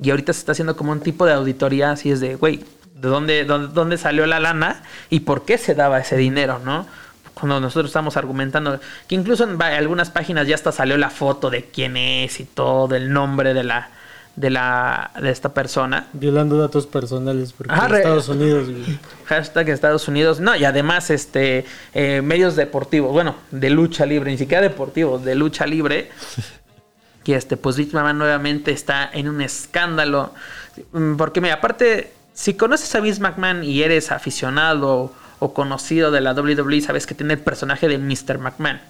[0.00, 3.08] Y ahorita se está haciendo como un tipo de auditoría así es de, güey, ¿de
[3.08, 6.86] dónde, dónde, dónde salió la lana y por qué se daba ese dinero, no?
[7.40, 8.78] Cuando nosotros estamos argumentando,
[9.08, 12.94] que incluso en algunas páginas ya hasta salió la foto de quién es y todo,
[12.94, 13.90] el nombre de la,
[14.36, 16.06] de la de esta persona.
[16.12, 18.68] Violando datos personales porque Estados Unidos.
[19.26, 20.40] Hashtag Estados Unidos.
[20.40, 21.64] No, y además este
[21.94, 26.10] eh, medios deportivos, bueno, de lucha libre, ni siquiera deportivos, de lucha libre.
[27.24, 30.32] que este, pues nuevamente está en un escándalo.
[30.92, 36.20] Mm, porque mira, aparte, si conoces a Vince McMahon y eres aficionado o conocido de
[36.20, 38.38] la WWE, sabes que tiene el personaje de Mr.
[38.38, 38.80] McMahon.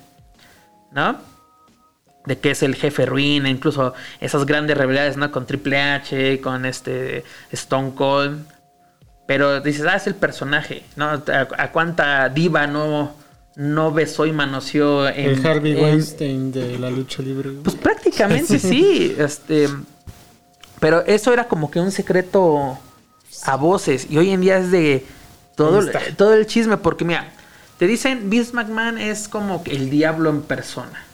[0.92, 1.16] ¿No?
[2.26, 5.30] De que es el jefe ruina, incluso esas grandes rivalidades, ¿no?
[5.30, 8.44] Con Triple H, con este Stone Cold.
[9.26, 11.06] Pero dices, ah, es el personaje, ¿no?
[11.06, 13.14] ¿A, cuánta diva no,
[13.54, 15.30] no besó y manoseó en.
[15.30, 17.50] El Harvey Weinstein de la lucha libre.
[17.62, 19.14] Pues prácticamente sí.
[19.16, 19.68] Este.
[20.80, 22.76] Pero eso era como que un secreto
[23.44, 24.08] a voces.
[24.10, 25.06] Y hoy en día es de
[25.60, 27.32] todo, todo el chisme, porque mira,
[27.78, 31.04] te dicen Vince McMahon es como el diablo en persona.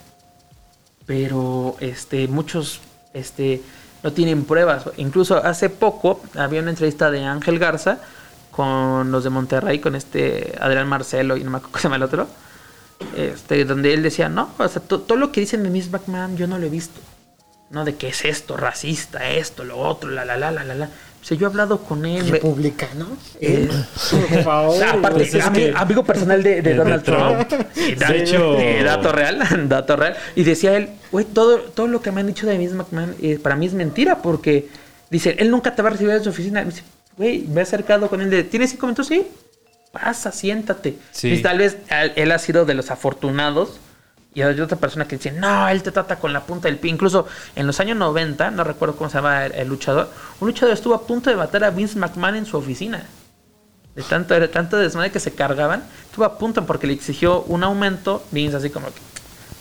[1.05, 2.81] Pero este, muchos
[3.13, 3.63] este,
[4.03, 4.85] no tienen pruebas.
[4.97, 7.99] Incluso hace poco había una entrevista de Ángel Garza
[8.51, 11.97] con los de Monterrey, con este Adrián Marcelo y no me acuerdo cómo se llama
[11.97, 12.29] el otro.
[13.17, 16.47] Este, donde él decía, no, o sea, todo lo que dicen de Vince McMahon yo
[16.47, 17.01] no lo he visto.
[17.71, 17.85] ¿No?
[17.85, 20.91] De que es esto, racista, esto, lo otro, la, la, la, la, la, la.
[21.27, 22.29] O sea, yo he hablado con él.
[22.29, 23.09] ¿Republicano?
[23.41, 23.69] Eh,
[24.31, 24.85] por favor.
[24.85, 27.51] aparte, pues amigo personal de, Donald Trump.
[27.75, 28.57] De hecho.
[28.85, 30.15] dato real, dato real.
[30.37, 33.41] Y decía él, güey, todo, todo lo que me han dicho de Vince McMahon eh,
[33.43, 34.69] para mí es mentira porque
[35.11, 36.61] dice, él nunca te va a recibir en su oficina.
[36.61, 36.85] Me dice,
[37.17, 39.09] güey, me he acercado con él de, ¿tienes cinco minutos?
[39.09, 39.27] Sí.
[39.91, 40.95] Pasa, siéntate.
[41.25, 41.79] Y tal vez
[42.15, 43.81] él ha sido de los afortunados
[44.37, 46.91] y hay otra persona que dice, no, él te trata con la punta del pie.
[46.91, 50.11] Incluso en los años 90, no recuerdo cómo se llama el, luchador,
[50.41, 53.03] un luchador estuvo a punto de matar a Vince McMahon en su oficina.
[53.95, 57.65] De tanto, de tanto desmadre que se cargaban, estuvo a punto porque le exigió un
[57.65, 58.27] aumento.
[58.31, 59.01] Vince así como que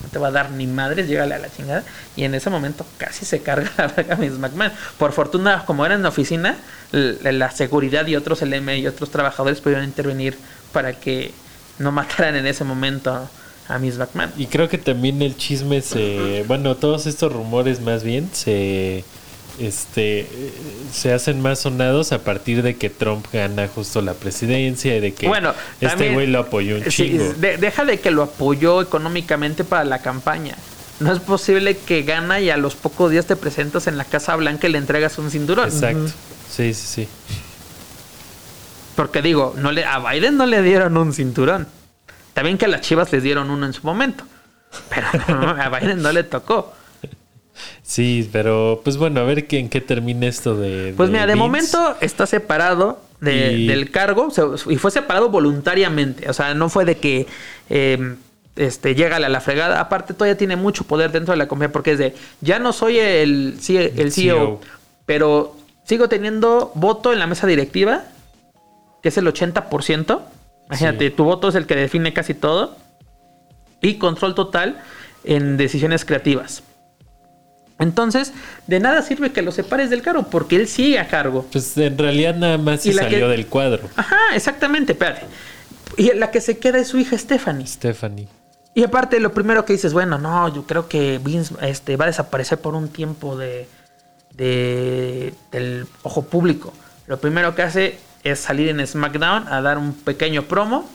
[0.03, 1.85] no te va a dar ni madres, llégale a la chingada.
[2.17, 4.73] Y en ese momento casi se carga a Vince McMahon.
[4.97, 6.57] Por fortuna, como era en la oficina,
[6.91, 10.37] la, seguridad y otros LM y otros trabajadores pudieron intervenir
[10.73, 11.33] para que
[11.79, 13.29] no mataran en ese momento
[13.67, 14.31] a Miss Batman.
[14.37, 16.43] Y creo que también el chisme se.
[16.47, 19.03] Bueno, todos estos rumores más bien se.
[19.59, 20.27] Este.
[20.91, 25.13] Se hacen más sonados a partir de que Trump gana justo la presidencia y de
[25.13, 27.33] que bueno, este güey lo apoyó un chingo.
[27.37, 30.55] deja de que lo apoyó económicamente para la campaña.
[30.99, 34.33] No es posible que gana y a los pocos días te presentas en la Casa
[34.35, 35.67] Blanca y le entregas un cinturón.
[35.67, 36.07] Exacto.
[36.49, 37.07] Sí, sí, sí.
[38.95, 41.67] Porque digo, no le, a Biden no le dieron un cinturón
[42.35, 44.25] Está bien que a las Chivas les dieron uno en su momento,
[44.89, 45.07] pero
[45.57, 46.73] a Biden no le tocó.
[47.81, 50.93] Sí, pero pues bueno, a ver en qué termina esto de.
[50.97, 54.27] Pues mira, de momento está separado del cargo
[54.69, 56.29] y fue separado voluntariamente.
[56.29, 57.25] O sea, no fue de que
[57.69, 58.15] eh,
[58.57, 59.79] este, llega a la fregada.
[59.79, 62.99] Aparte, todavía tiene mucho poder dentro de la compañía porque es de ya no soy
[62.99, 64.67] el, el CEO, e
[65.05, 65.55] pero
[65.85, 68.03] sigo teniendo voto en la mesa directiva,
[69.01, 70.19] que es el 80%.
[70.67, 72.77] Imagínate, tu voto es el que define casi todo.
[73.81, 74.81] Y control total
[75.23, 76.63] en decisiones creativas.
[77.77, 78.33] Entonces,
[78.67, 81.45] de nada sirve que lo separes del cargo, porque él sigue a cargo.
[81.51, 83.89] Pues en realidad nada más se salió del cuadro.
[83.95, 85.25] Ajá, exactamente, espérate.
[85.97, 87.67] Y la que se queda es su hija Stephanie.
[87.67, 88.27] Stephanie.
[88.73, 92.07] Y aparte, lo primero que dices, bueno, no, yo creo que Vince este, va a
[92.07, 93.67] desaparecer por un tiempo de,
[94.33, 96.73] de, del ojo público.
[97.07, 100.89] Lo primero que hace es salir en SmackDown a dar un pequeño promo,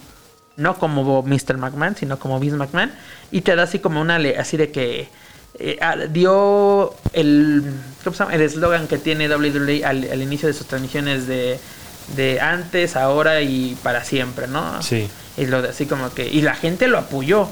[0.57, 1.57] no como Mr.
[1.57, 2.93] McMahon, sino como Vince McMahon,
[3.31, 5.09] y te da así como una, así de que
[5.59, 7.73] eh, ah, dio el
[8.33, 11.61] el eslogan que tiene WWE al, inicio de sus transmisiones de,
[12.17, 14.83] de antes, ahora y para siempre, ¿no?
[14.83, 15.09] Sí.
[15.37, 17.49] Y lo así como que y la gente lo apoyó.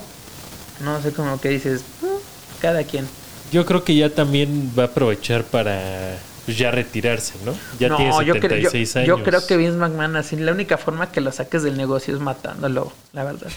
[0.80, 3.06] No sé como que dices, mm, cada quien.
[3.52, 6.18] Yo creo que ya también va a aprovechar para
[6.48, 7.52] pues, ya retirarse, ¿no?
[7.78, 9.18] Ya tiene 76 yo, años.
[9.18, 12.22] Yo creo que Vince McMahon así la única forma que lo saques del negocio es
[12.22, 13.50] matándolo, la verdad.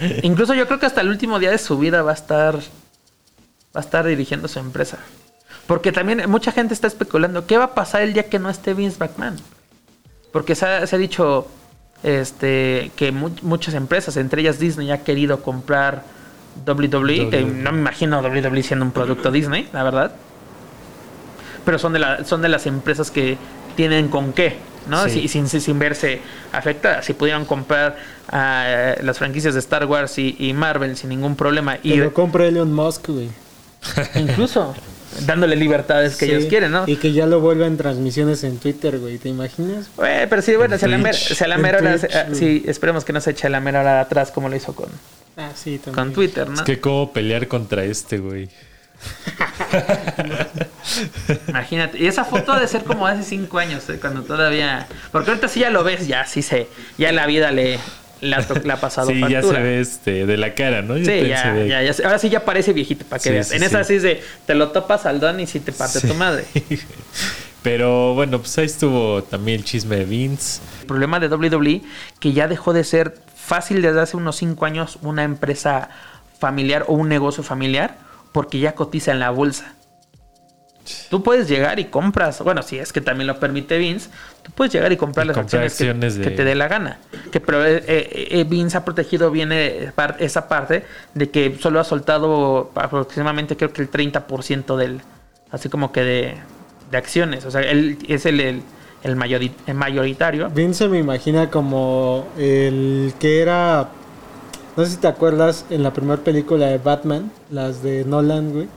[0.22, 2.60] Incluso yo creo que hasta el último día de su vida va a estar va
[3.74, 4.96] a estar dirigiendo su empresa.
[5.66, 8.72] Porque también mucha gente está especulando qué va a pasar el día que no esté
[8.72, 9.36] Vince McMahon.
[10.32, 11.48] Porque se ha, dicho
[12.02, 16.02] este, que muchas empresas, entre ellas Disney, ha querido comprar
[16.66, 20.14] WWE, que no me imagino WWE siendo un producto Disney, la verdad.
[21.66, 23.36] Pero son de, la, son de las empresas que
[23.76, 24.56] tienen con qué,
[24.88, 25.06] ¿no?
[25.10, 26.20] sin, sin, verse
[26.52, 27.04] afectadas.
[27.04, 27.98] Si pudieran comprar
[28.28, 31.76] ah, las franquicias de Star Wars y, Marvel sin ningún problema.
[31.82, 33.28] y lo compra Elon Musk, güey.
[34.14, 34.74] Incluso
[35.24, 36.84] dándole libertades que ellos quieren, ¿no?
[36.86, 39.88] Y que ya lo vuelvan transmisiones en Twitter, güey, ¿te imaginas?
[39.96, 40.98] Güey, pero sí, bueno, se la,
[41.58, 41.98] mera hora,
[42.32, 44.88] sí, esperemos que no se eche la mera hora atrás como lo hizo con,
[45.36, 46.54] ah, sí, con Twitter, ¿no?
[46.54, 48.48] Es que cómo pelear contra este, güey.
[51.48, 53.98] Imagínate, y esa foto de ser como hace cinco años, ¿eh?
[54.00, 54.86] cuando todavía.
[55.12, 56.68] Porque ahorita sí ya lo ves, ya sí se.
[56.98, 57.78] Ya la vida le,
[58.20, 60.96] la, ha pasado sí, ya se ve este, de la cara, ¿no?
[60.96, 63.52] sí, ya, ya, ahora sí ya parece viejito para que veas.
[63.52, 66.44] en esa sí de, te lo topas al don y sí te parte tu madre.
[67.62, 70.60] Pero bueno, pues ahí estuvo también el chisme de Vince.
[70.82, 71.82] El problema de WWE,
[72.20, 75.88] que ya dejó de ser fácil desde hace unos 5 años una empresa
[76.38, 77.98] familiar o un negocio familiar,
[78.36, 79.72] porque ya cotiza en la bolsa.
[81.08, 84.10] Tú puedes llegar y compras, bueno, si es que también lo permite Vince,
[84.42, 85.78] tú puedes llegar y comprar las acciones,
[86.18, 86.98] que, te dé la gana.
[87.32, 90.84] Que pero eh, eh, eh, Vince ha protegido bien esa parte
[91.14, 95.00] de que solo ha soltado aproximadamente creo que el 30% del,
[95.50, 96.38] así como que de,
[96.92, 97.46] acciones.
[97.46, 98.62] O sea, él es el, el,
[99.02, 100.50] el, mayoritario.
[100.50, 103.88] Vince me imagina como el que era,
[104.76, 108.68] no sé si te acuerdas, en la primera película de Batman, las de Nolan, güey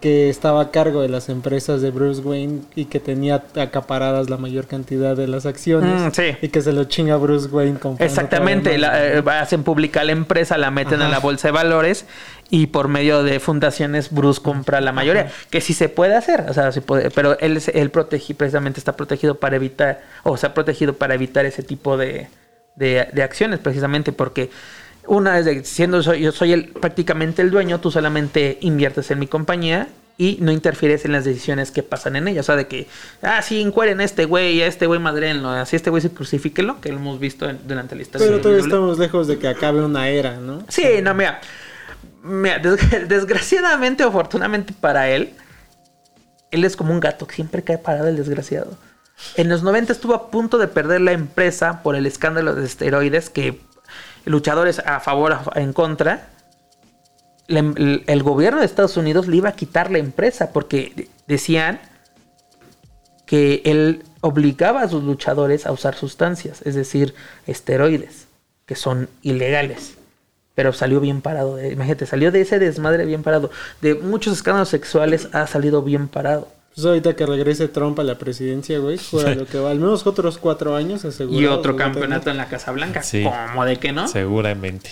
[0.00, 4.36] que estaba a cargo de las empresas de Bruce Wayne y que tenía acaparadas la
[4.36, 9.22] mayor cantidad de las acciones mm, y que se lo chinga Bruce Wayne exactamente eh,
[9.26, 12.06] hacen pública la empresa la meten a la bolsa de valores
[12.50, 16.52] y por medio de fundaciones Bruce compra la mayoría que sí se puede hacer o
[16.52, 20.54] sea se puede pero él él protege precisamente está protegido para evitar o se ha
[20.54, 22.28] protegido para evitar ese tipo de,
[22.76, 24.50] de, acciones precisamente porque
[25.06, 29.88] una es siendo yo soy el, prácticamente el dueño, tú solamente inviertes en mi compañía
[30.18, 32.40] y no interfieres en las decisiones que pasan en ella.
[32.40, 32.86] O sea, de que,
[33.22, 36.80] ah, sí, encueren a este güey, a este güey madrenlo, así este güey se crucifíquelo,
[36.80, 38.26] que lo hemos visto durante la historia.
[38.26, 40.64] Pero todavía estamos lejos de que acabe una era, ¿no?
[40.68, 41.40] Sí, no, mira,
[42.22, 42.58] mira
[43.08, 45.34] desgraciadamente o afortunadamente para él,
[46.50, 48.78] él es como un gato que siempre cae parado el desgraciado.
[49.36, 53.30] En los 90 estuvo a punto de perder la empresa por el escándalo de esteroides
[53.30, 53.60] que
[54.26, 56.28] luchadores a favor en contra,
[57.48, 61.80] el, gobierno de Estados Unidos le iba a quitar la empresa porque decían
[63.24, 67.14] que él obligaba a sus luchadores a usar sustancias, es decir,
[67.46, 68.26] esteroides,
[68.66, 69.94] que son ilegales.
[70.54, 71.62] Pero salió bien parado.
[71.64, 73.50] imagínate, salió de ese desmadre bien parado.
[73.82, 76.48] De muchos escándalos sexuales ha salido bien parado.
[76.76, 79.70] Pues ahorita que regrese Trump a la presidencia, güey, jura lo que va.
[79.70, 81.40] Al menos otros cuatro años asegurado.
[81.40, 83.02] Y otro campeonato en la Casa Blanca.
[83.02, 84.06] Sí, ¿Cómo de que no?
[84.06, 84.90] Seguramente.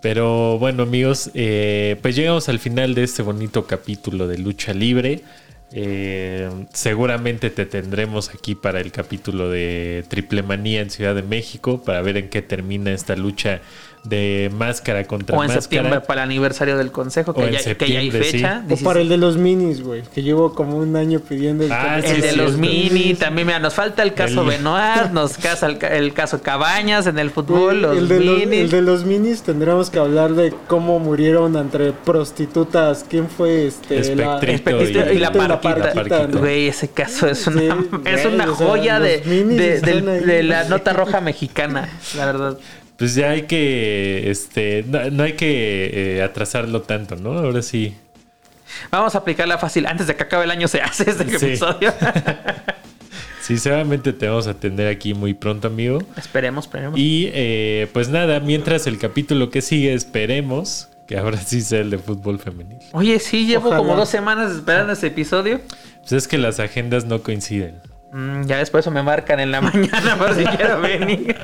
[0.00, 5.24] Pero bueno, amigos, eh, pues llegamos al final de este bonito capítulo de lucha libre.
[5.72, 11.82] Eh, seguramente te tendremos aquí para el capítulo de Triple Manía en Ciudad de México
[11.82, 13.62] para ver en qué termina esta lucha
[14.08, 15.60] de máscara contra O en máscara.
[15.62, 18.62] septiembre para el aniversario del consejo, que, ya, que ya hay fecha.
[18.68, 18.74] sí.
[18.74, 21.98] O para el de los minis, güey, que llevo como un año pidiendo el Ah,
[21.98, 22.58] El de los cierto.
[22.58, 26.40] mini, también, mira, nos falta el caso El- Benoit, nos casa el, ca- el caso
[26.42, 28.56] Cabañas en el fútbol, los el, de los, mini.
[28.58, 33.04] el de los minis tendremos que hablar de cómo murieron entre prostitutas.
[33.08, 33.98] ¿Quién fue este?
[33.98, 36.26] Espectrito Espectrito y, la Espectrito parquita.
[36.38, 37.68] Güey, ese caso es una, Sí,
[38.04, 41.20] es güey, una o sea, joya de, los minis de, del- de la nota roja
[41.20, 42.58] mexicana, la verdad.
[42.98, 47.32] Pues ya hay que, este, no, no hay que eh, atrasarlo tanto, ¿no?
[47.38, 47.94] Ahora sí.
[48.90, 49.86] Vamos a aplicarla fácil.
[49.86, 51.46] Antes de que acabe el año se hace este Sí.
[51.46, 51.92] episodio.
[53.42, 56.02] Sí, seguramente te vamos a tener aquí muy pronto, amigo.
[56.16, 56.98] esperemos, esperemos.
[56.98, 61.90] Y eh, pues nada, mientras el capítulo que sigue, esperemos que ahora sí sea el
[61.90, 62.78] de fútbol femenil.
[62.90, 63.78] Oye, sí, llevo Ojalá.
[63.84, 65.60] como dos semanas esperando este episodio.
[66.00, 67.76] Pues es que las agendas no coinciden.
[68.10, 71.36] Mm, ya después me marcan en la mañana por si quiero venir.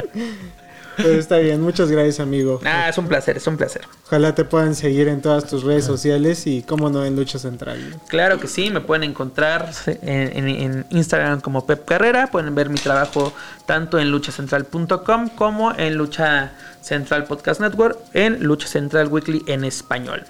[0.96, 2.60] Pero está bien, muchas gracias, amigo.
[2.64, 3.82] Ah, es un placer, es un placer.
[4.06, 7.78] Ojalá te puedan seguir en todas tus redes sociales y, cómo no, en Lucha Central.
[8.08, 12.26] Claro que sí, me pueden encontrar en, en- en Instagram como Pep Carrera.
[12.28, 13.32] Pueden ver mi trabajo
[13.66, 20.24] tanto en luchacentral.com como en Lucha Central Podcast Network, en Lucha Central Weekly en español.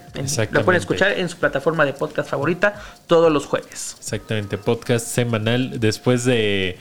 [0.51, 2.75] Lo pueden escuchar en su plataforma de podcast favorita
[3.07, 3.97] todos los jueves.
[3.99, 6.79] Exactamente, podcast semanal después de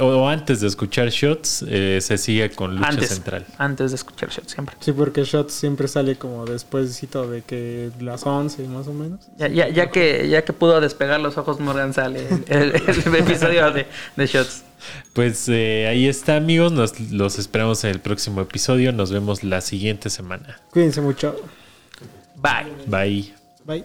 [0.00, 3.46] o antes de escuchar Shots, eh, se sigue con Lucha Antes, Central.
[3.58, 4.76] antes de escuchar Shot siempre.
[4.80, 9.20] Sí, porque Shots siempre sale como despuésito de que las 11 más o menos.
[9.36, 13.14] Ya, ya, ya que, ya que pudo despegar los ojos Morgan sale el, el- el
[13.16, 13.86] episodio de,
[14.16, 14.64] de Shots.
[15.12, 16.72] Pues eh, ahí está, amigos.
[16.72, 18.92] Nos los esperamos en el próximo episodio.
[18.92, 20.60] Nos vemos la siguiente semana.
[20.70, 21.36] Cuídense mucho.
[22.36, 22.72] Bye.
[22.86, 23.34] Bye.
[23.64, 23.84] Bye.